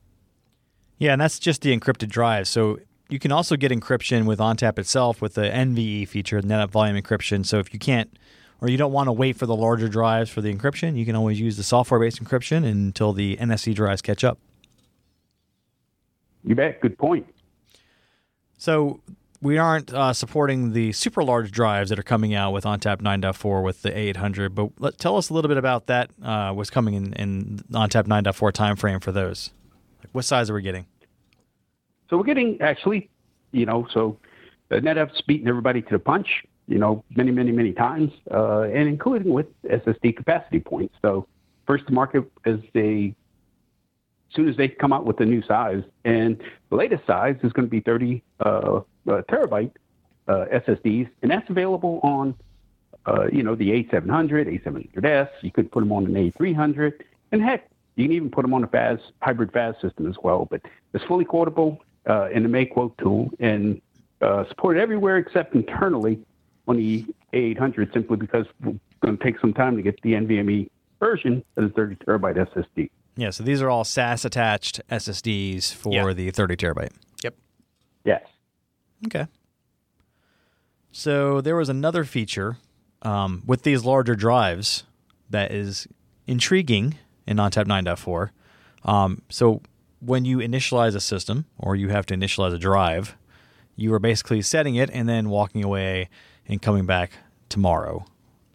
[0.99, 2.49] Yeah, and that's just the encrypted drive.
[2.49, 7.01] So you can also get encryption with ONTAP itself with the NVE feature, NetApp volume
[7.01, 7.47] encryption.
[7.47, 8.19] So if you can't
[8.61, 11.15] or you don't want to wait for the larger drives for the encryption, you can
[11.15, 14.41] always use the software-based encryption until the NSE drives catch up.
[16.43, 16.81] You bet.
[16.81, 17.25] Good point.
[18.57, 18.99] So
[19.41, 23.63] we aren't uh, supporting the super large drives that are coming out with ONTAP 9.4
[23.63, 26.11] with the A800, but let, tell us a little bit about that.
[26.23, 29.51] Uh, what's coming in, in ONTAP 9.4 timeframe for those?
[30.01, 30.87] Like what size are we getting?
[32.11, 33.11] So we're getting actually,
[33.53, 34.19] you know, so
[34.71, 39.33] NetApp's beating everybody to the punch, you know, many, many, many times, uh, and including
[39.33, 40.95] with SSD capacity points.
[41.01, 41.27] So
[41.67, 43.15] first to market is a
[44.35, 47.67] soon as they come out with the new size, and the latest size is going
[47.67, 48.81] to be 30 uh, uh,
[49.23, 49.73] terabyte
[50.29, 52.35] uh, SSDs, and that's available on,
[53.07, 55.29] uh, you know, the A700, A700S.
[55.43, 56.93] You could put them on an A300,
[57.33, 60.47] and heck, you can even put them on a FAS hybrid FAS system as well.
[60.51, 60.61] But
[60.93, 63.81] it's fully quotable uh, in the Make quote tool and
[64.21, 66.21] uh, supported everywhere except internally
[66.69, 70.69] on the A800, simply because we're going to take some time to get the NVMe
[71.01, 72.91] version of the 30 terabyte SSD.
[73.17, 76.13] Yeah, so these are all SAS attached SSDs for Yeah.
[76.13, 76.91] the 30 terabyte.
[77.25, 77.35] Yep.
[78.05, 78.23] Yes.
[79.07, 79.27] Okay.
[80.91, 82.57] So there was another feature
[83.03, 84.85] um, with these larger drives
[85.31, 85.87] that is
[86.27, 88.31] intriguing in ONTAP 9.4.
[88.85, 89.63] Um, so
[90.01, 93.17] when you initialize a system or you have to initialize a drive,
[93.77, 96.09] you are basically setting it and then walking away
[96.47, 97.13] and coming back
[97.49, 98.05] tomorrow.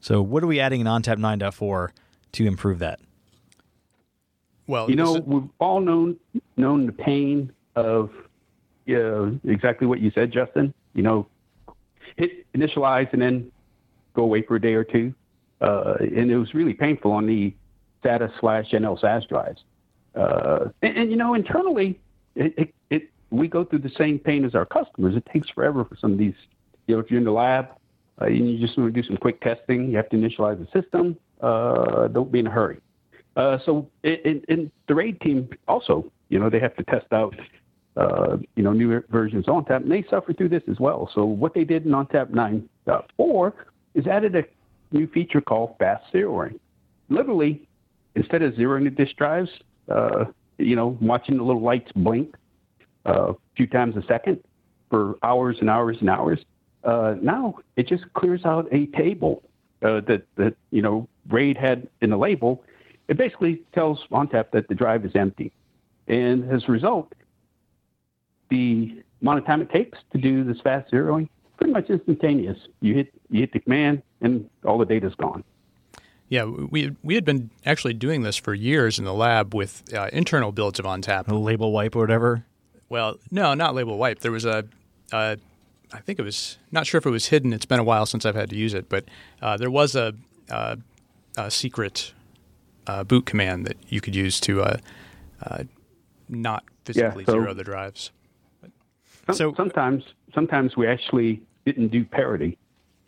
[0.02, 1.90] So what are we adding in ONTAP 9.4
[2.34, 3.00] to improve that?
[4.68, 6.18] Well, You know, is- we've all known
[6.58, 8.12] known the pain of
[8.90, 10.74] uh, exactly what you said, Justin.
[10.94, 11.28] You know,
[12.18, 13.52] hit initialize and then
[14.14, 15.14] go away for a day or two,
[15.62, 17.54] uh, and it was really painful on the
[18.04, 19.64] SATA slash NL SAS drives.
[20.16, 22.00] Uh, and, and you know, internally,
[22.36, 25.16] it, it, it we go through the same pain as our customers.
[25.16, 26.36] It takes forever for some of these.
[26.88, 27.70] You know, if you're in the lab
[28.22, 30.82] uh, and you just want to do some quick testing, you have to initialize the
[30.82, 31.18] system.
[31.42, 32.78] Uh, don't be in a hurry.
[33.36, 37.36] Uh, so in, in the raid team also, you know, they have to test out,
[37.96, 41.10] uh, you know, new versions ONTAP, and they suffer through this as well.
[41.14, 43.54] So what they did in on tap 9.4
[43.94, 44.44] is added a
[44.92, 46.60] new feature called fast zeroing.
[47.10, 47.68] Literally,
[48.16, 49.50] instead of zeroing the disk drives,
[49.90, 50.26] uh,
[50.58, 52.36] you know, watching the little lights blink
[53.06, 54.40] uh, a few times a second
[54.90, 56.40] for hours and hours and hours,
[56.84, 59.44] uh, now it just clears out a table
[59.84, 62.64] uh, that that you know RAID had in the label.
[63.08, 65.52] It basically tells ONTAP that the drive is empty,
[66.08, 67.14] and as a result,
[68.54, 72.58] the amount of time it takes to do this fast zeroing pretty much instantaneous.
[72.82, 75.44] You hit you hit the command, and all the data's gone.
[76.30, 80.10] yeah, we we had been actually doing this for years in the lab with uh,
[80.14, 81.28] internal builds of ONTAP.
[81.28, 82.46] A label wipe or whatever?
[82.90, 84.20] Well, no, not label wipe.
[84.20, 84.66] There was a,
[85.12, 85.38] uh,
[86.06, 87.54] think it was not sure if it was hidden.
[87.54, 89.06] It's been a while since I've had to use it, but
[89.42, 90.14] uh, there was a,
[90.50, 90.78] a,
[91.38, 92.14] a secret
[92.86, 94.78] uh, boot command that you could use to uh,
[95.42, 95.64] uh,
[96.30, 98.12] not physically so- zero the drives.
[99.28, 102.58] Some, So- sometimes sometimes we actually didn't do parity,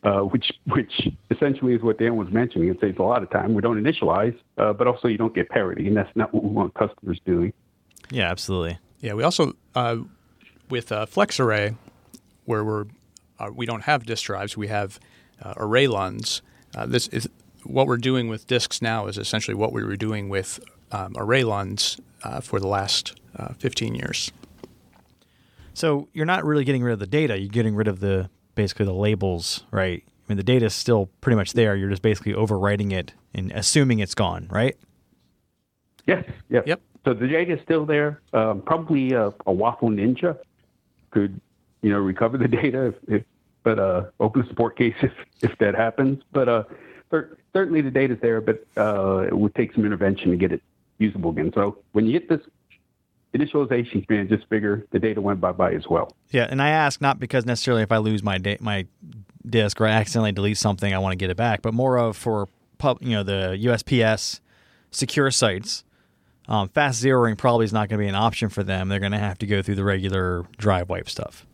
[0.03, 2.69] uh, which which essentially is what Dan was mentioning.
[2.69, 3.53] It saves a lot of time.
[3.53, 6.49] We don't initialize, uh, but also you don't get parity, and that's not what we
[6.51, 7.53] want customers doing.
[8.11, 8.77] Yeah, absolutely.
[9.01, 9.97] Yeah, we also uh,
[10.69, 11.75] with uh, FlexArray,
[12.45, 12.85] where we're
[13.39, 14.99] uh, we don't have disk drives, we have
[15.43, 16.41] uh, array LUNs.
[16.75, 17.27] Uh, this is
[17.63, 20.59] what we're doing with disks now is essentially what we were doing with
[20.91, 24.31] um, array LUNs uh, for the last uh, 15 years.
[25.75, 28.85] So you're not really getting rid of the data; you're getting rid of the basically
[28.85, 30.03] the labels, right?
[30.07, 31.75] I mean, the data is still pretty much there.
[31.75, 34.75] You're just basically overwriting it and assuming it's gone, right?
[36.07, 36.25] Yes.
[36.49, 36.67] Yep.
[36.67, 36.81] Yep.
[37.03, 38.21] So the data is still there.
[38.33, 40.37] Um, probably a, a WAFL Ninja
[41.11, 41.39] could,
[41.81, 43.23] you know, recover the data, if, if,
[43.61, 45.11] but uh, open a support case if,
[45.41, 46.23] if that happens.
[46.31, 46.63] But uh,
[47.11, 50.51] cer- certainly the data is there, but uh, it would take some intervention to get
[50.51, 50.63] it
[50.97, 51.51] usable again.
[51.53, 52.41] So when you get this
[53.35, 56.15] initialization command, just figure the data went bye bye as well.
[56.31, 58.87] Yeah, and I ask not because necessarily if I lose my da- my
[59.45, 62.17] disk or I accidentally delete something, I want to get it back, but more of
[62.17, 64.39] for pub, you know, the USPS
[64.91, 65.83] secure sites.
[66.47, 68.87] Um, fast zeroing probably is not going to be an option for them.
[68.87, 71.47] They're going to have to go through the regular drive wipe stuff.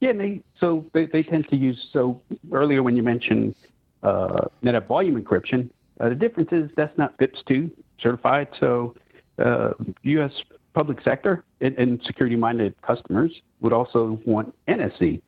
[0.00, 3.54] Yeah, and they so they, they tend to use so earlier when you mentioned
[4.02, 5.68] uh, NetApp volume encryption,
[6.00, 7.70] uh, the difference is that's not FIPS two
[8.00, 8.48] certified.
[8.58, 8.94] So
[9.40, 9.72] uh,
[10.02, 10.32] U.S.
[10.74, 15.20] public sector and, and security minded customers would also want NSE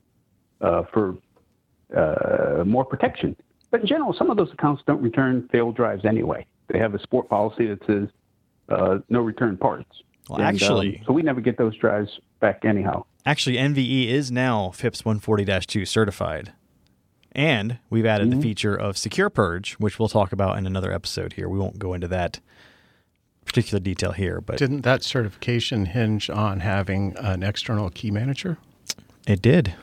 [0.61, 1.17] uh, for
[1.97, 3.37] uh, more protection.
[3.71, 6.47] But in general, some of those accounts don't return failed drives anyway.
[6.69, 8.09] They have a support policy that says
[8.69, 9.91] uh, no return parts.
[10.29, 13.05] Well, And, um, actually- so we never get those drives back anyhow.
[13.25, 16.53] Actually, NVE is now FIPS 140-2 certified.
[17.35, 21.33] And we've added the feature of Secure Purge, which we'll talk about in another episode
[21.33, 21.49] here.
[21.49, 22.41] We won't go into that
[23.45, 28.59] particular detail here, but Didn't that certification hinge on having an external key manager?
[29.27, 29.75] it did.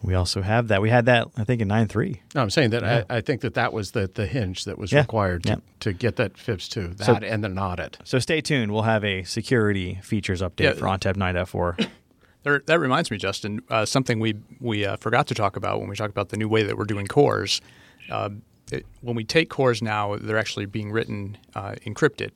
[0.00, 0.80] We also have that.
[0.80, 2.20] We had that, I think, in 9.3.
[2.34, 4.92] No, I'm saying that I, I think that that was the, the hinge that was
[4.92, 5.00] Yeah.
[5.00, 5.56] required to, Yeah.
[5.80, 7.98] to get that FIPS to that So- and an audit.
[8.04, 8.72] So stay tuned.
[8.72, 10.72] We'll have a security features update Yeah.
[10.74, 11.76] for ONTAP 9.4.
[12.44, 15.88] There, that reminds me, Justin, uh, something we we uh, forgot to talk about when
[15.88, 17.60] we talked about the new way that we're doing cores.
[18.08, 18.30] Uh,
[18.70, 22.30] it, when we take cores now, they're actually being written uh, encrypted.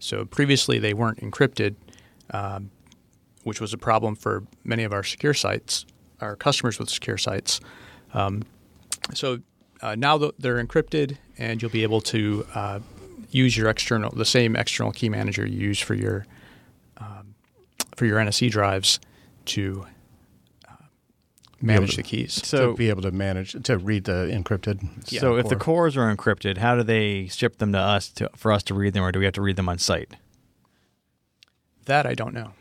[0.00, 1.76] So previously they weren't encrypted,
[2.30, 2.70] um,
[3.44, 5.86] which was a problem for many of our secure sites,
[6.20, 7.60] our customers with secure sites.
[8.12, 8.42] Um,
[9.14, 9.38] so
[9.82, 12.80] uh, now th- they're encrypted, and you'll be able to uh,
[13.30, 16.26] use your external, the same external key manager you use for your
[16.98, 17.34] um,
[17.96, 19.00] for your NSE drives
[19.46, 19.86] to
[21.60, 22.32] manage the keys.
[22.46, 25.08] So to be able to manage to read the encrypted.
[25.08, 28.52] So if the cores are encrypted, how do they ship them to us to, for
[28.52, 30.14] us to read them, or do we have to read them on site?
[31.86, 32.52] That I don't know.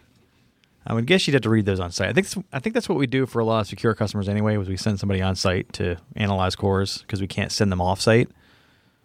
[0.87, 2.09] I would guess you'd have to read those on site.
[2.09, 4.27] I think that's- I think that's what we do for a lot of secure customers
[4.27, 4.57] anyway.
[4.57, 8.01] Was we send somebody on site to analyze cores because we can't send them off
[8.01, 8.29] site.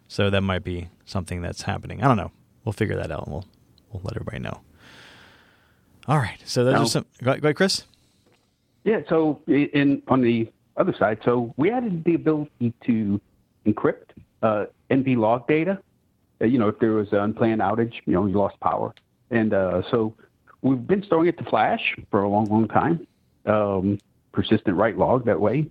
[0.07, 2.01] So that might be something that's happening.
[2.03, 2.31] I don't know.
[2.63, 3.45] We'll figure that out and we'll
[3.91, 4.61] we'll let everybody know.
[6.07, 6.39] All right.
[6.45, 7.05] So those Now- are some.
[7.23, 7.83] Go, go ahead, Chris.
[8.85, 13.19] Yeah, so in on the other side, so we added the ability to
[13.65, 14.11] encrypt
[14.43, 15.79] uh, NV log data.
[16.39, 18.93] Uh, you know, if there was an unplanned outage, you know, you lost power,
[19.31, 20.13] and uh, so
[20.61, 23.07] we've been storing it to flash for a long, long time.
[23.47, 23.97] Um,
[24.31, 25.65] persistent write log that way.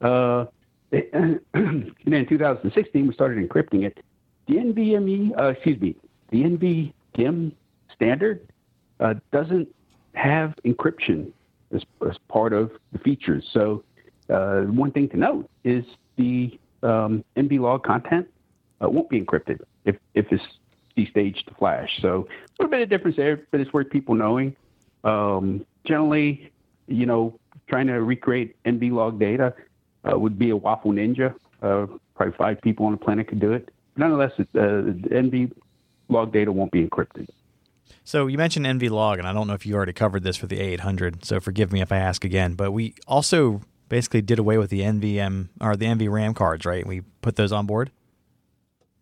[0.00, 0.44] Uh,
[0.92, 3.98] and then in 2016, we started encrypting it.
[4.46, 5.96] The NVMe, uh, excuse me,
[6.30, 7.52] the NVDIMM
[7.94, 8.48] standard
[9.00, 9.74] uh, doesn't
[10.14, 11.32] have encryption
[11.74, 13.48] as, as part of the features.
[13.52, 13.84] So
[14.28, 15.84] uh, one thing to note is
[16.16, 18.28] the um, NV log content
[18.82, 20.44] uh, won't be encrypted if, if it's
[20.96, 21.90] destaged to flash.
[22.00, 24.54] So a little bit of difference there, but it's worth people knowing.
[25.04, 26.52] Um, generally,
[26.86, 29.54] you know, trying to recreate NV log data
[30.04, 31.34] uh, would be a WAFL ninja.
[31.62, 33.70] Uh, probably five people on the planet could do it.
[33.96, 35.52] Nonetheless, uh, the NV
[36.08, 37.28] log data won't be encrypted.
[38.04, 40.46] So you mentioned NV log, and I don't know if you already covered this for
[40.46, 41.24] the A800.
[41.24, 42.54] So forgive me if I ask again.
[42.54, 46.86] But we also basically did away with the NVM or the NV RAM cards, right?
[46.86, 47.90] We put those on board.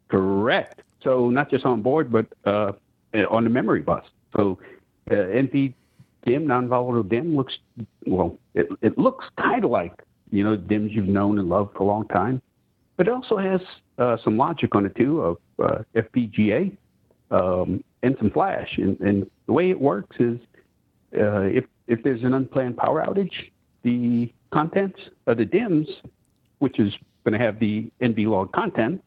[0.08, 0.82] Correct.
[1.02, 2.72] So not just on board, but uh,
[3.30, 4.04] on the memory bus.
[4.36, 4.58] So
[5.10, 5.74] uh, NV
[6.26, 7.58] DIMM, non-volatile DIMM, looks
[8.06, 8.36] well.
[8.54, 9.92] It, it looks kind of like
[10.30, 12.42] you know DIMMs you've known and loved for a long time,
[12.96, 13.60] but it also has
[13.98, 16.76] uh, some logic on it too of uh, FPGA
[17.30, 18.76] um, and some flash.
[18.78, 20.38] And, and the way it works is
[21.16, 23.50] uh, if if there's an unplanned power outage,
[23.82, 25.88] the contents of the DIMMs,
[26.58, 26.92] which is
[27.24, 29.02] going to have the NV log content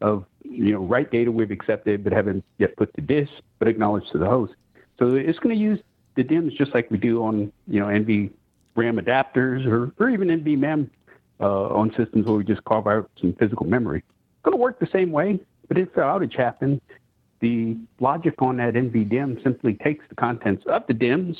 [0.00, 4.10] of you know write data we've accepted but haven't yet put to disk but acknowledged
[4.12, 4.54] to the host.
[4.98, 5.80] So it's going to use
[6.16, 8.30] the DIMMs just like we do on you know NV
[8.76, 10.88] RAM adapters or, or even NVMem
[11.40, 13.98] uh, on systems where we just carve out some physical memory.
[13.98, 16.80] It's going to work the same way, but if the outage happens,
[17.40, 21.36] the logic on that NVDIMM simply takes the contents of the DIMMs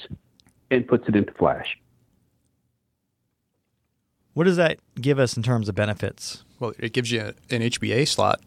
[0.70, 1.78] and puts it into Flash.
[4.34, 6.44] What does that give us in terms of benefits?
[6.59, 8.40] Well, it gives you an HBA slot.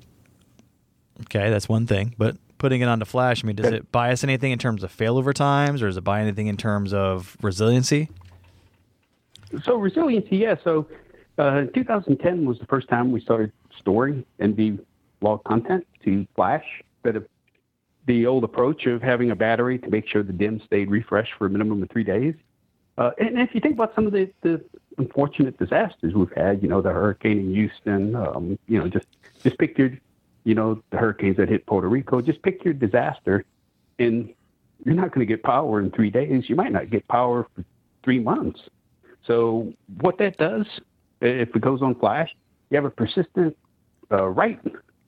[1.21, 2.15] Okay, that's one thing.
[2.17, 4.95] But putting it onto Flash, I mean, does it buy us anything in terms of
[4.95, 8.09] failover times, or does it buy anything in terms of resiliency?
[9.61, 10.55] so resiliency, yeah.
[10.63, 10.87] So
[11.37, 14.79] uh, 2010 was the first time we started storing NV
[15.21, 16.65] log content to flash.
[17.03, 17.27] Instead of
[18.05, 21.45] the old approach of having a battery to make sure the DIMM stayed refreshed for
[21.45, 22.35] a minimum of three days.
[22.97, 24.63] Uh, and if you think about some of the, the
[24.97, 29.07] unfortunate disasters we've had, you know, the hurricane in Houston, um, you know, just
[29.41, 29.91] just pick your,
[30.43, 32.21] you know, the hurricanes that hit Puerto Rico.
[32.21, 33.45] Just pick your disaster,
[33.97, 34.33] and
[34.85, 36.49] you're not going to get power in three days.
[36.49, 37.63] You might not get power for
[38.03, 38.59] three months.
[39.25, 40.67] So what that does,
[41.21, 42.35] if it goes on flash,
[42.69, 43.57] you have a persistent
[44.11, 44.59] uh, write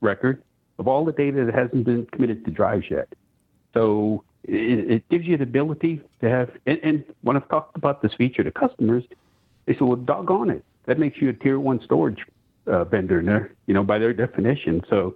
[0.01, 0.41] record
[0.79, 3.07] of all the data that hasn't been committed to drives yet.
[3.73, 8.01] So it, it gives you the ability to have, and, and when I've talked about
[8.01, 9.03] this feature to customers,
[9.65, 10.63] they say, well, doggone it.
[10.85, 12.19] That makes you a tier one storage
[12.67, 14.83] uh, vendor, there, you know, by their definition.
[14.89, 15.15] So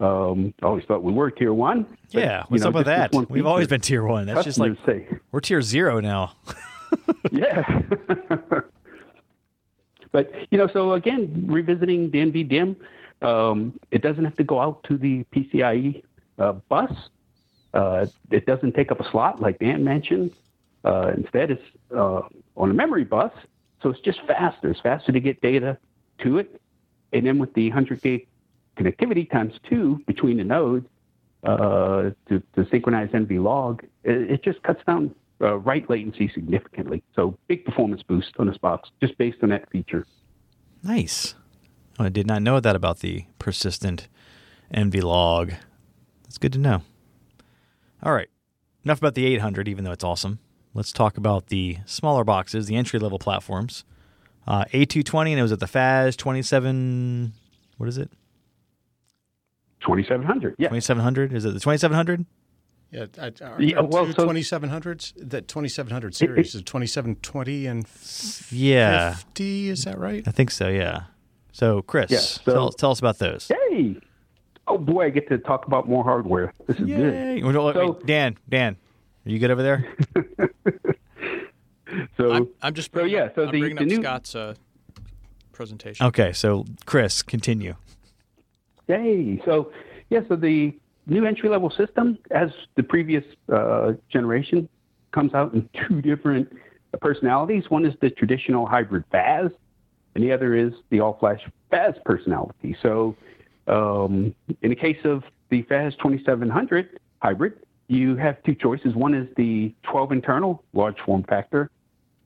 [0.00, 1.86] um, I always thought we were tier one.
[2.12, 3.12] but, Yeah, what's know, up with that?
[3.28, 4.26] We've always been tier one.
[4.26, 6.32] That's just like say, we're tier zero now.
[7.30, 7.82] yeah.
[10.12, 12.76] but you know, so again, revisiting the NVDIMM,
[13.22, 16.02] um, it doesn't have to go out to the PCIe
[16.38, 16.92] uh, bus.
[17.74, 20.32] Uh, it doesn't take up a slot like Dan mentioned.
[20.84, 21.62] Uh, instead, it's
[21.94, 22.22] uh,
[22.56, 23.32] on a memory bus,
[23.82, 24.70] so it's just faster.
[24.70, 25.78] It's faster to get data
[26.22, 26.60] to it,
[27.12, 28.26] and then with the 100 gig
[28.76, 30.86] connectivity times two between the nodes
[31.44, 37.02] uh, to, to synchronize NV log, it, it just cuts down uh, write latency significantly.
[37.14, 40.06] So big performance boost on this box just based on that feature.
[40.82, 41.34] Nice.
[41.98, 44.08] Oh, I did not know that about the persistent
[44.74, 45.52] NV log.
[46.24, 46.82] That's good to know.
[48.02, 48.28] All right.
[48.84, 50.38] Enough about the 800, even though it's awesome.
[50.74, 53.84] Let's talk about the smaller boxes, the entry level platforms.
[54.46, 57.32] Uh, A220, and it was at the FAS 27.
[57.76, 58.10] What is it?
[59.82, 60.54] 2700.
[60.58, 60.68] Yeah.
[60.68, 61.32] 2700?
[61.32, 62.24] Is it the 2700?
[62.90, 65.12] Yeah, I, are, Yeah, well, two so- 2700s.
[65.16, 67.86] That 2700 series is 2720 and
[68.50, 69.14] Yeah.
[69.14, 69.68] 50.
[69.68, 70.26] Is that right?
[70.26, 71.04] I think so, yeah.
[71.52, 73.48] So, Chris, Yeah, so- tell, tell us about those.
[73.48, 73.96] Hey.
[74.68, 76.52] Oh boy, I get to talk about more hardware.
[76.66, 76.88] This is good.
[77.14, 77.42] Yay.
[77.42, 78.76] Wait, wait, So- Dan, Dan,
[79.26, 79.94] are you good over there?
[82.16, 83.96] So I'm, I'm just so bringing yeah, up, so I'm the, bringing the up new
[84.02, 84.54] Scott's uh,
[85.52, 86.06] presentation.
[86.06, 87.74] Okay, so Chris, continue.
[88.88, 89.42] Yay.
[89.44, 89.72] So,
[90.08, 90.74] yeah, so the
[91.06, 94.68] new entry level system, as the previous uh, generation,
[95.12, 96.50] comes out in two different
[97.02, 97.64] personalities.
[97.68, 99.50] One is the traditional hybrid FAS,
[100.14, 101.40] and the other is the all flash
[101.70, 102.76] FAS personality.
[102.82, 103.16] So,
[103.66, 107.54] um, in the case of the FAS 2700 hybrid,
[107.88, 108.94] you have two choices.
[108.94, 111.70] One is the 12 internal large form factor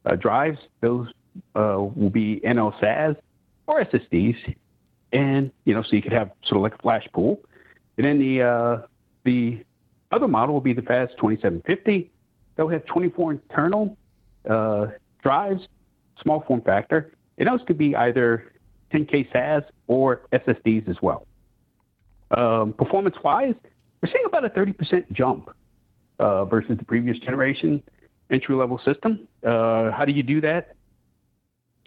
[0.05, 1.09] uh, drives, those
[1.55, 3.17] uh, will be NLSAS
[3.67, 4.55] or SSDs
[5.13, 7.41] and you know, so you could have sort of like a flash pool.
[7.97, 8.87] And then the uh,
[9.25, 9.65] the
[10.13, 12.11] other model will be the FAS 2750.
[12.57, 13.97] They'll have 24 internal
[14.49, 14.87] uh,
[15.23, 15.67] drives,
[16.23, 18.53] small form factor, and those could be either
[18.93, 21.27] 10K SAS or SSDs as well.
[22.31, 23.55] Um, performance wise,
[24.03, 25.51] we're seeing about a 30% jump
[26.19, 27.83] uh, versus the previous generation
[28.31, 29.29] entry level system.
[29.45, 30.75] Uh, how do you do that?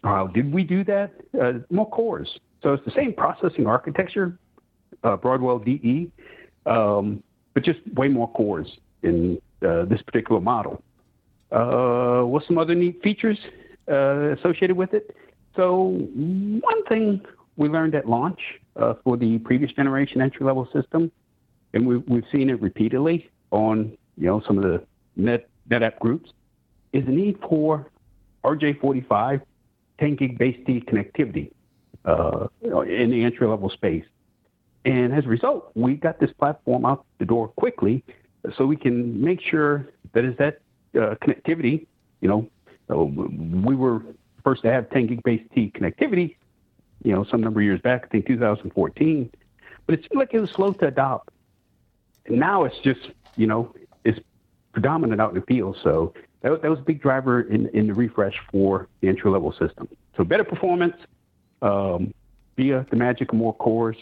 [0.02, 1.12] How did we do that?
[1.38, 2.38] Uh, more cores.
[2.62, 4.38] So it's the same processing architecture,
[5.04, 6.10] uh, Broadwell DE,
[6.66, 7.22] um,
[7.54, 8.68] but just way more cores
[9.02, 10.82] in uh, this particular model.
[11.52, 13.38] Uh, what's some other neat features
[13.88, 15.14] associated with it?
[15.56, 17.20] So one thing
[17.56, 18.40] we learned at launch
[18.76, 21.10] uh, for the previous generation entry level system,
[21.72, 24.82] and we've, we've seen it repeatedly on you know some of the
[25.16, 26.32] net NetApp groups,
[26.92, 27.86] is the need for
[28.44, 29.42] RJ45
[29.98, 31.50] 10 gig base T connectivity
[32.04, 34.04] uh, in the entry level space.
[34.84, 38.02] And as a result, we got this platform out the door quickly
[38.56, 40.60] so we can make sure that as that
[40.96, 41.86] uh, connectivity,
[42.22, 42.48] you know,
[42.90, 44.02] uh, we were
[44.42, 46.36] first to have 10 gig base T connectivity,
[47.02, 49.30] you know, some number of years back, I think 2014,
[49.86, 51.30] but it seemed like it was slow to adopt.
[52.26, 53.74] And now it's just, you know,
[54.04, 54.20] it's
[54.72, 55.78] predominant out in the field.
[55.82, 56.12] So
[56.42, 59.88] that, that was a big driver in, in the refresh for the entry level system.
[60.16, 60.96] So better performance
[61.62, 62.12] um,
[62.56, 63.96] via the magic of more cores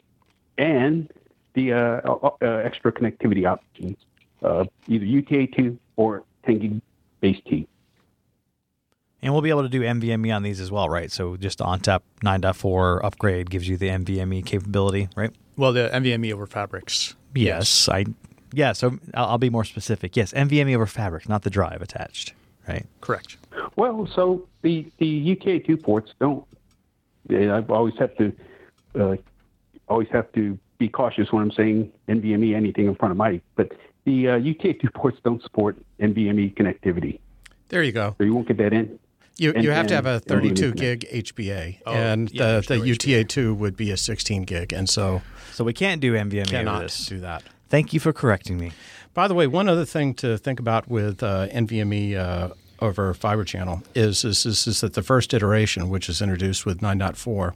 [0.57, 1.11] and
[1.55, 3.97] the uh, uh, uh, extra connectivity options,
[4.43, 6.81] uh, either UTA2 or 10 gig
[7.21, 7.67] base T.
[9.21, 11.11] And we'll be able to do NVMe on these as well, right?
[11.11, 15.33] So just on ONTAP 9.4 upgrade gives you the NVMe capability, right?
[15.57, 17.17] Well, the NVMe over Fabrics.
[17.35, 18.07] Yes, I.
[18.53, 20.17] Yeah, so I'll, I'll be more specific.
[20.17, 22.33] Yes, NVMe over Fabric, not the drive attached,
[22.69, 22.87] right?
[23.01, 23.37] Correct.
[23.77, 26.45] Well, so the the UTA2 ports don't.
[27.29, 28.33] yeah, I always have to
[28.99, 29.17] uh,
[29.89, 33.73] always have to be cautious when I'm saying NVMe anything in front of Mike, but
[34.05, 37.19] the uh, UTA2 ports don't support NVMe connectivity,
[37.69, 38.15] There you go.
[38.17, 38.99] so you won't get that in.
[39.39, 42.83] You, you have to have a 32 gig HBA, Oh, and yeah, the, the no
[42.85, 45.23] UTA2 would be a 16 gig, and so
[45.53, 47.07] So we can't do NVMe over cannot this.
[47.07, 47.45] do that.
[47.69, 48.73] Thank you for correcting me.
[49.15, 52.49] By the way, one other thing to think about with uh, NVMe uh,
[52.81, 56.81] over Fiber Channel is, is, is, is that the first iteration, which is introduced with
[56.81, 57.53] 9.4,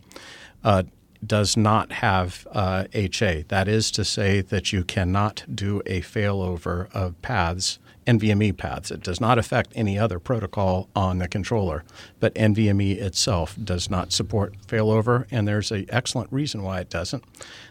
[0.65, 0.83] uh,
[1.25, 3.43] does not have uh, HA.
[3.49, 8.91] That is to say that you cannot do a failover of paths, NVMe paths.
[8.91, 11.85] It does not affect any other protocol on the controller,
[12.21, 17.25] but NVMe itself does not support failover, and there's an excellent reason why it doesn't.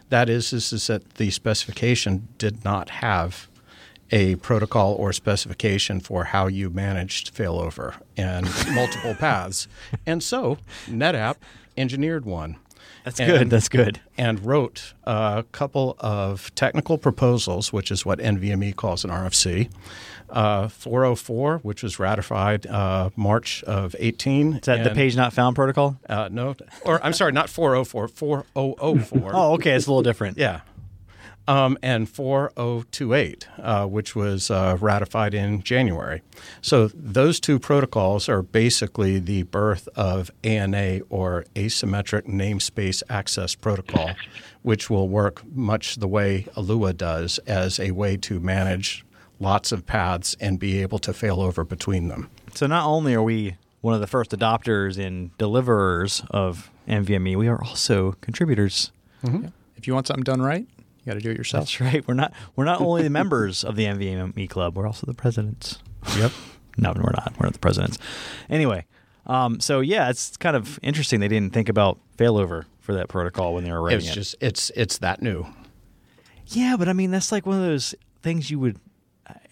[0.08, 3.48] That is, is, is that the specification did not have
[4.10, 9.66] a protocol or specification for how you managed failover and multiple paths.
[10.04, 11.36] And so NetApp
[11.76, 12.56] engineered one.
[13.04, 13.50] That's And- good.
[13.50, 14.00] That's good.
[14.16, 19.68] And wrote a couple of technical proposals, which is what NVMe calls an RFC.
[20.30, 24.54] Uh, 404, which was ratified uh, March of 18.
[24.54, 25.98] Is that the page not found protocol?
[26.08, 26.54] Uh, no,
[26.86, 29.30] or I'm sorry, not 404, 4004.
[29.34, 29.72] Oh, okay.
[29.72, 30.38] It's a little different.
[30.38, 30.60] Yeah.
[31.48, 36.22] Um, and 4028, uh, which was uh, ratified in January.
[36.60, 44.12] So those two protocols are basically the birth of ANA or Asymmetric Namespace Access Protocol,
[44.62, 49.04] which will work much the way ALUA does as a way to manage
[49.40, 52.30] lots of paths and be able to fail over between them.
[52.54, 57.48] So not only are we one of the first adopters and deliverers of NVMe, we
[57.48, 58.92] are also contributors.
[59.76, 60.66] If you want something done right,
[61.04, 61.62] you got to do it yourself.
[61.64, 62.06] That's right.
[62.06, 65.78] We're not we're not only the members of the NVMe club, we're also the presidents.
[66.16, 66.32] Yep.
[66.78, 67.34] No, we're not.
[67.38, 67.98] We're not the presidents.
[68.48, 68.86] Anyway,
[69.26, 73.52] um, so yeah, it's kind of interesting they didn't think about failover for that protocol
[73.52, 74.14] when they were writing It's it.
[74.14, 75.44] just it's it's that new.
[76.46, 78.78] yeah, but I mean that's like one of those things you would.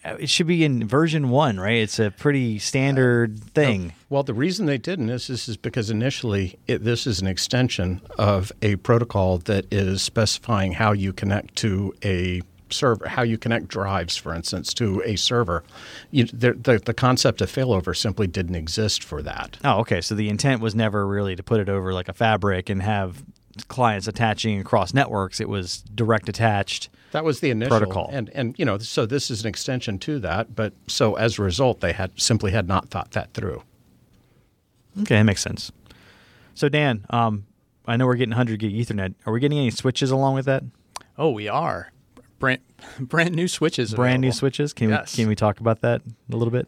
[0.03, 1.77] Uh, It should be in version one, right?
[1.77, 3.93] It's a pretty standard thing.
[4.09, 8.01] Well, the reason they didn't is this is because initially it, this is an extension
[8.17, 13.67] of a protocol that is specifying how you connect to a server, how you connect
[13.67, 15.63] drives, for instance, to a server.
[16.09, 19.57] You, the, the, the concept of failover simply didn't exist for that.
[19.63, 20.01] Oh, okay.
[20.01, 23.23] So the intent was never really to put it over like a fabric and have
[23.67, 25.39] clients attaching across networks.
[25.39, 26.89] It was direct attached.
[27.11, 28.09] That was the initial Protocol.
[28.11, 30.55] and and you know so this is an extension to that.
[30.55, 33.63] But so as a result, they had simply had not thought that through.
[35.01, 35.71] Okay, that makes sense.
[36.53, 37.45] So Dan, um,
[37.87, 39.13] I know we're getting 100 gig Ethernet.
[39.25, 40.63] Are we getting any switches along with that?
[41.17, 41.91] Oh, we are
[42.39, 42.61] brand
[42.99, 43.93] brand new switches.
[43.93, 44.73] Brand new switches?
[44.73, 45.15] Can Yes.
[45.17, 46.67] we can we talk about that a little bit?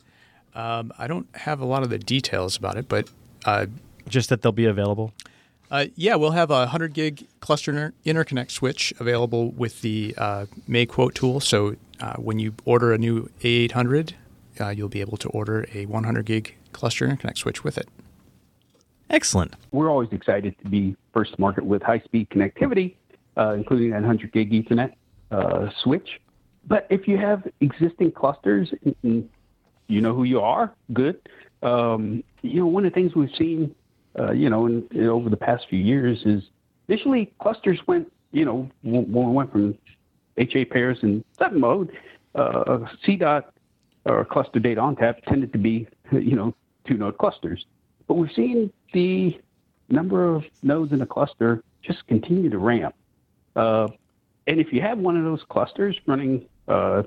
[0.55, 3.09] Um, I don't have a lot of the details about it, but
[3.45, 3.65] uh,
[4.07, 5.11] Just that they'll be available.
[5.71, 10.45] Uh, yeah, we'll have a 100 gig cluster inter- interconnect switch available with the uh,
[10.67, 11.39] May quote tool.
[11.39, 14.13] So uh, when you order a new A800,
[14.59, 17.87] uh, you'll be able to order a 100 gig cluster interconnect switch with it.
[19.09, 19.55] Excellent.
[19.71, 22.95] We're always excited to be first to market with high-speed connectivity,
[23.37, 24.93] uh, including that 100 gig Ethernet
[25.31, 26.19] uh, switch.
[26.65, 29.29] But if you have existing clusters, and
[29.87, 31.19] you know who you are, good.
[31.61, 33.75] Um, you know, one of the things we've seen,
[34.17, 36.43] uh, you know, in over the past few years is
[36.87, 39.77] initially clusters went, you know, we went from
[40.37, 41.91] HA pairs in seven mode,
[42.35, 43.53] uh, C dot
[44.05, 46.53] or cluster Data ONTAP tended to be, you know,
[46.85, 47.65] two node clusters.
[48.07, 49.39] But we've seen the
[49.89, 52.95] number of nodes in a cluster just continue to ramp.
[53.55, 53.87] Uh,
[54.47, 57.03] and if you have one of those clusters running uh,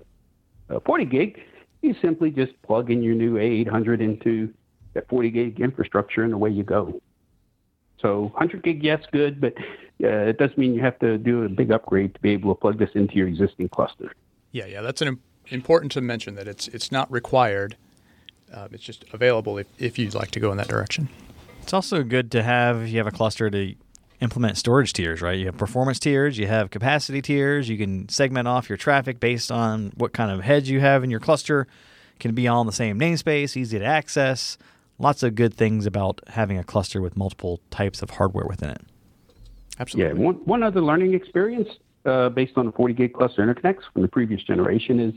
[0.85, 1.41] 40 gig,
[1.83, 4.53] you simply just plug in your new A800 into
[4.97, 7.01] that 40 gig infrastructure and away you go.
[8.01, 9.55] So 100 gig, yes, good, but
[10.03, 12.61] uh, it does mean you have to do a big upgrade to be able to
[12.61, 14.13] plug this into your existing cluster.
[14.53, 17.77] Yeah, yeah, that's an im- important to mention that it's it's not required.
[18.53, 21.09] Uh, it's just available if, if you'd like to go in that direction.
[21.63, 23.75] It's also good to have if you have a cluster to
[24.21, 25.39] implement storage tiers, right?
[25.39, 27.69] You have performance tiers, you have capacity tiers.
[27.69, 31.11] You can segment off your traffic based on what kind of heads you have in
[31.11, 31.67] your cluster.
[32.15, 34.57] It can be all in the same namespace, easy to access.
[34.99, 38.83] Lots of good things about having a cluster with multiple types of hardware within it.
[39.79, 40.19] Absolutely.
[40.19, 41.69] Yeah, one, one other learning experience
[42.07, 45.15] uh, based on the 40 gig cluster interconnects from the previous generation is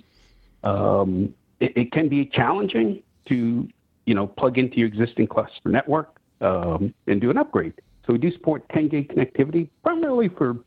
[0.63, 3.67] um, it, it can be challenging to
[4.05, 7.73] you know plug into your existing cluster network um, and do an upgrade.
[8.05, 10.57] So we do support 10 gig connectivity primarily for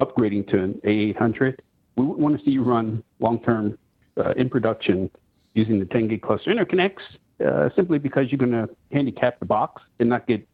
[0.00, 1.58] upgrading to an A800.
[1.96, 3.78] We wouldn't want to see you run long term
[4.18, 5.10] uh, in production
[5.54, 7.02] using the 10 gig cluster interconnects
[7.44, 10.47] uh, simply because you're going to handicap the box and not get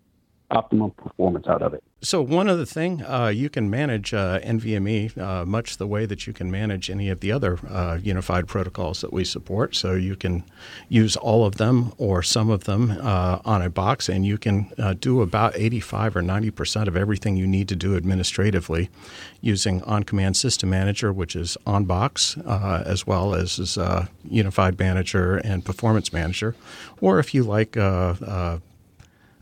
[0.50, 1.82] optimum performance out of it.
[2.04, 6.26] So one other thing, uh, you can manage uh, NVMe uh, much the way that
[6.26, 9.74] you can manage any of the other uh, unified protocols that we support.
[9.74, 10.44] So you can
[10.90, 14.70] use all of them or some of them uh, on a box, and you can
[14.78, 18.90] uh, do about 85 or 90 percent of everything you need to do administratively
[19.40, 23.78] using OnCommand System Manager, which is on box, as well as
[24.28, 26.54] Unified Manager and Performance Manager,
[27.00, 27.76] or if you like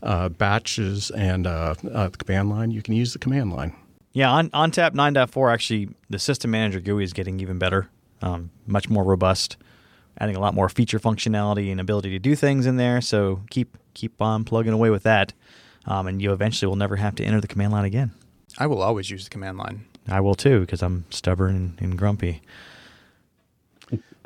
[0.03, 3.75] uh, batches and uh, uh, the command line, you can use the command line.
[4.11, 7.89] Yeah, on ONTAP 9.4, actually, the system manager GUI is getting even better,
[8.21, 9.57] um, much more robust,
[10.19, 13.01] adding a lot more feature functionality and ability to do things in there.
[13.01, 15.33] So keep keep on plugging away with that,
[15.85, 18.11] um, and you eventually will never have to enter the command line again.
[18.59, 19.85] I will always use the command line.
[20.07, 22.41] I will too, because I'm stubborn and, and grumpy.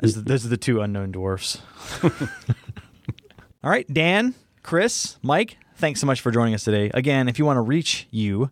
[0.00, 1.62] Those are, those are the two unknown dwarfs.
[2.02, 6.90] All right, Dan, Chris, Mike, thanks so much for joining us today.
[6.92, 8.50] Again, if you want to reach you,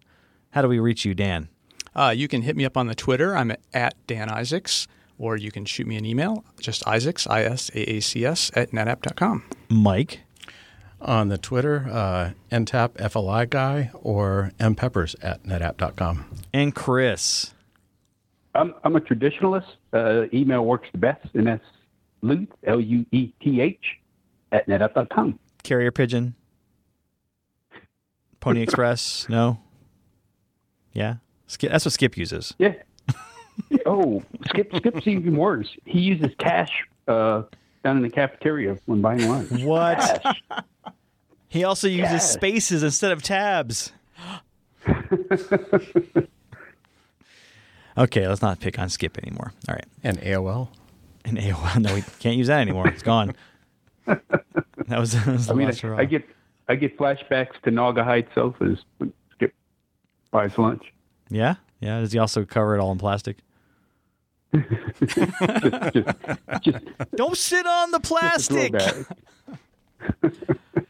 [0.50, 1.48] how do we reach you, Dan?
[1.94, 3.36] Uh, you can hit me up on the Twitter.
[3.36, 4.86] I'm at Dan Isaacs,
[5.18, 8.50] or you can shoot me an email, just Isaacs, I S A A C S,
[8.54, 9.44] at netapp.com.
[9.68, 10.20] Mike?
[11.00, 16.24] On the Twitter, uh, NTAP FLI guy or mpeppers at netapp.com.
[16.54, 17.52] And Chris?
[18.54, 19.66] I'm, I'm a traditionalist.
[19.92, 21.64] Uh, email works the best, and that's
[22.22, 23.78] Lueth, L U E T H,
[24.52, 25.38] at netapp.com.
[25.62, 26.34] Carrier pigeon?
[28.46, 29.26] Pony Express?
[29.28, 29.58] No.
[30.92, 31.16] Yeah,
[31.48, 32.54] Skip, that's what Skip uses.
[32.58, 32.74] Yeah.
[33.86, 35.68] oh, Skip Skip's even worse.
[35.84, 36.70] He uses cash
[37.08, 37.42] uh,
[37.82, 39.50] down in the cafeteria when buying lunch.
[39.64, 39.98] What?
[39.98, 40.42] Cash.
[41.48, 42.32] He also uses Yes.
[42.32, 43.90] spaces instead of tabs.
[47.98, 49.54] okay, let's not pick on Skip anymore.
[49.68, 49.86] All right.
[50.04, 50.68] And AOL.
[51.24, 52.86] And AOL, no, we can't use that anymore.
[52.86, 53.34] It's gone.
[54.06, 55.98] That was, that was the I mean, last straw.
[55.98, 56.24] I get
[56.68, 59.54] I get flashbacks to Naugahyde sofas when Skip
[60.30, 60.92] buys lunch.
[61.28, 62.00] Yeah, yeah.
[62.00, 63.38] Does he also cover it all in plastic?
[66.62, 68.74] Just Don't sit on the plastic.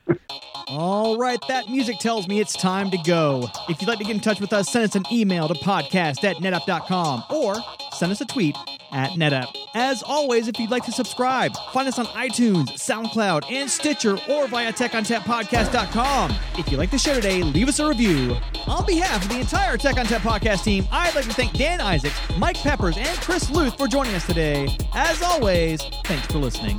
[0.69, 3.49] All right, that music tells me it's time to go.
[3.69, 6.25] If you'd like to get in touch with us, send us an email to podcast
[6.25, 7.57] at netapp.com or
[7.93, 8.57] send us a tweet
[8.91, 9.55] at netapp.
[9.75, 14.49] As always, if you'd like to subscribe, find us on iTunes, SoundCloud, and Stitcher or
[14.49, 16.35] via techontappodcast.com.
[16.59, 18.37] If you like the show today, leave us a review.
[18.67, 22.19] On behalf of the entire Tech ONTAP podcast team, I'd like to thank Dan Isaacs,
[22.39, 24.69] Mike Peppers, and Chris Lueth for joining us today.
[24.95, 26.79] As always, thanks for listening.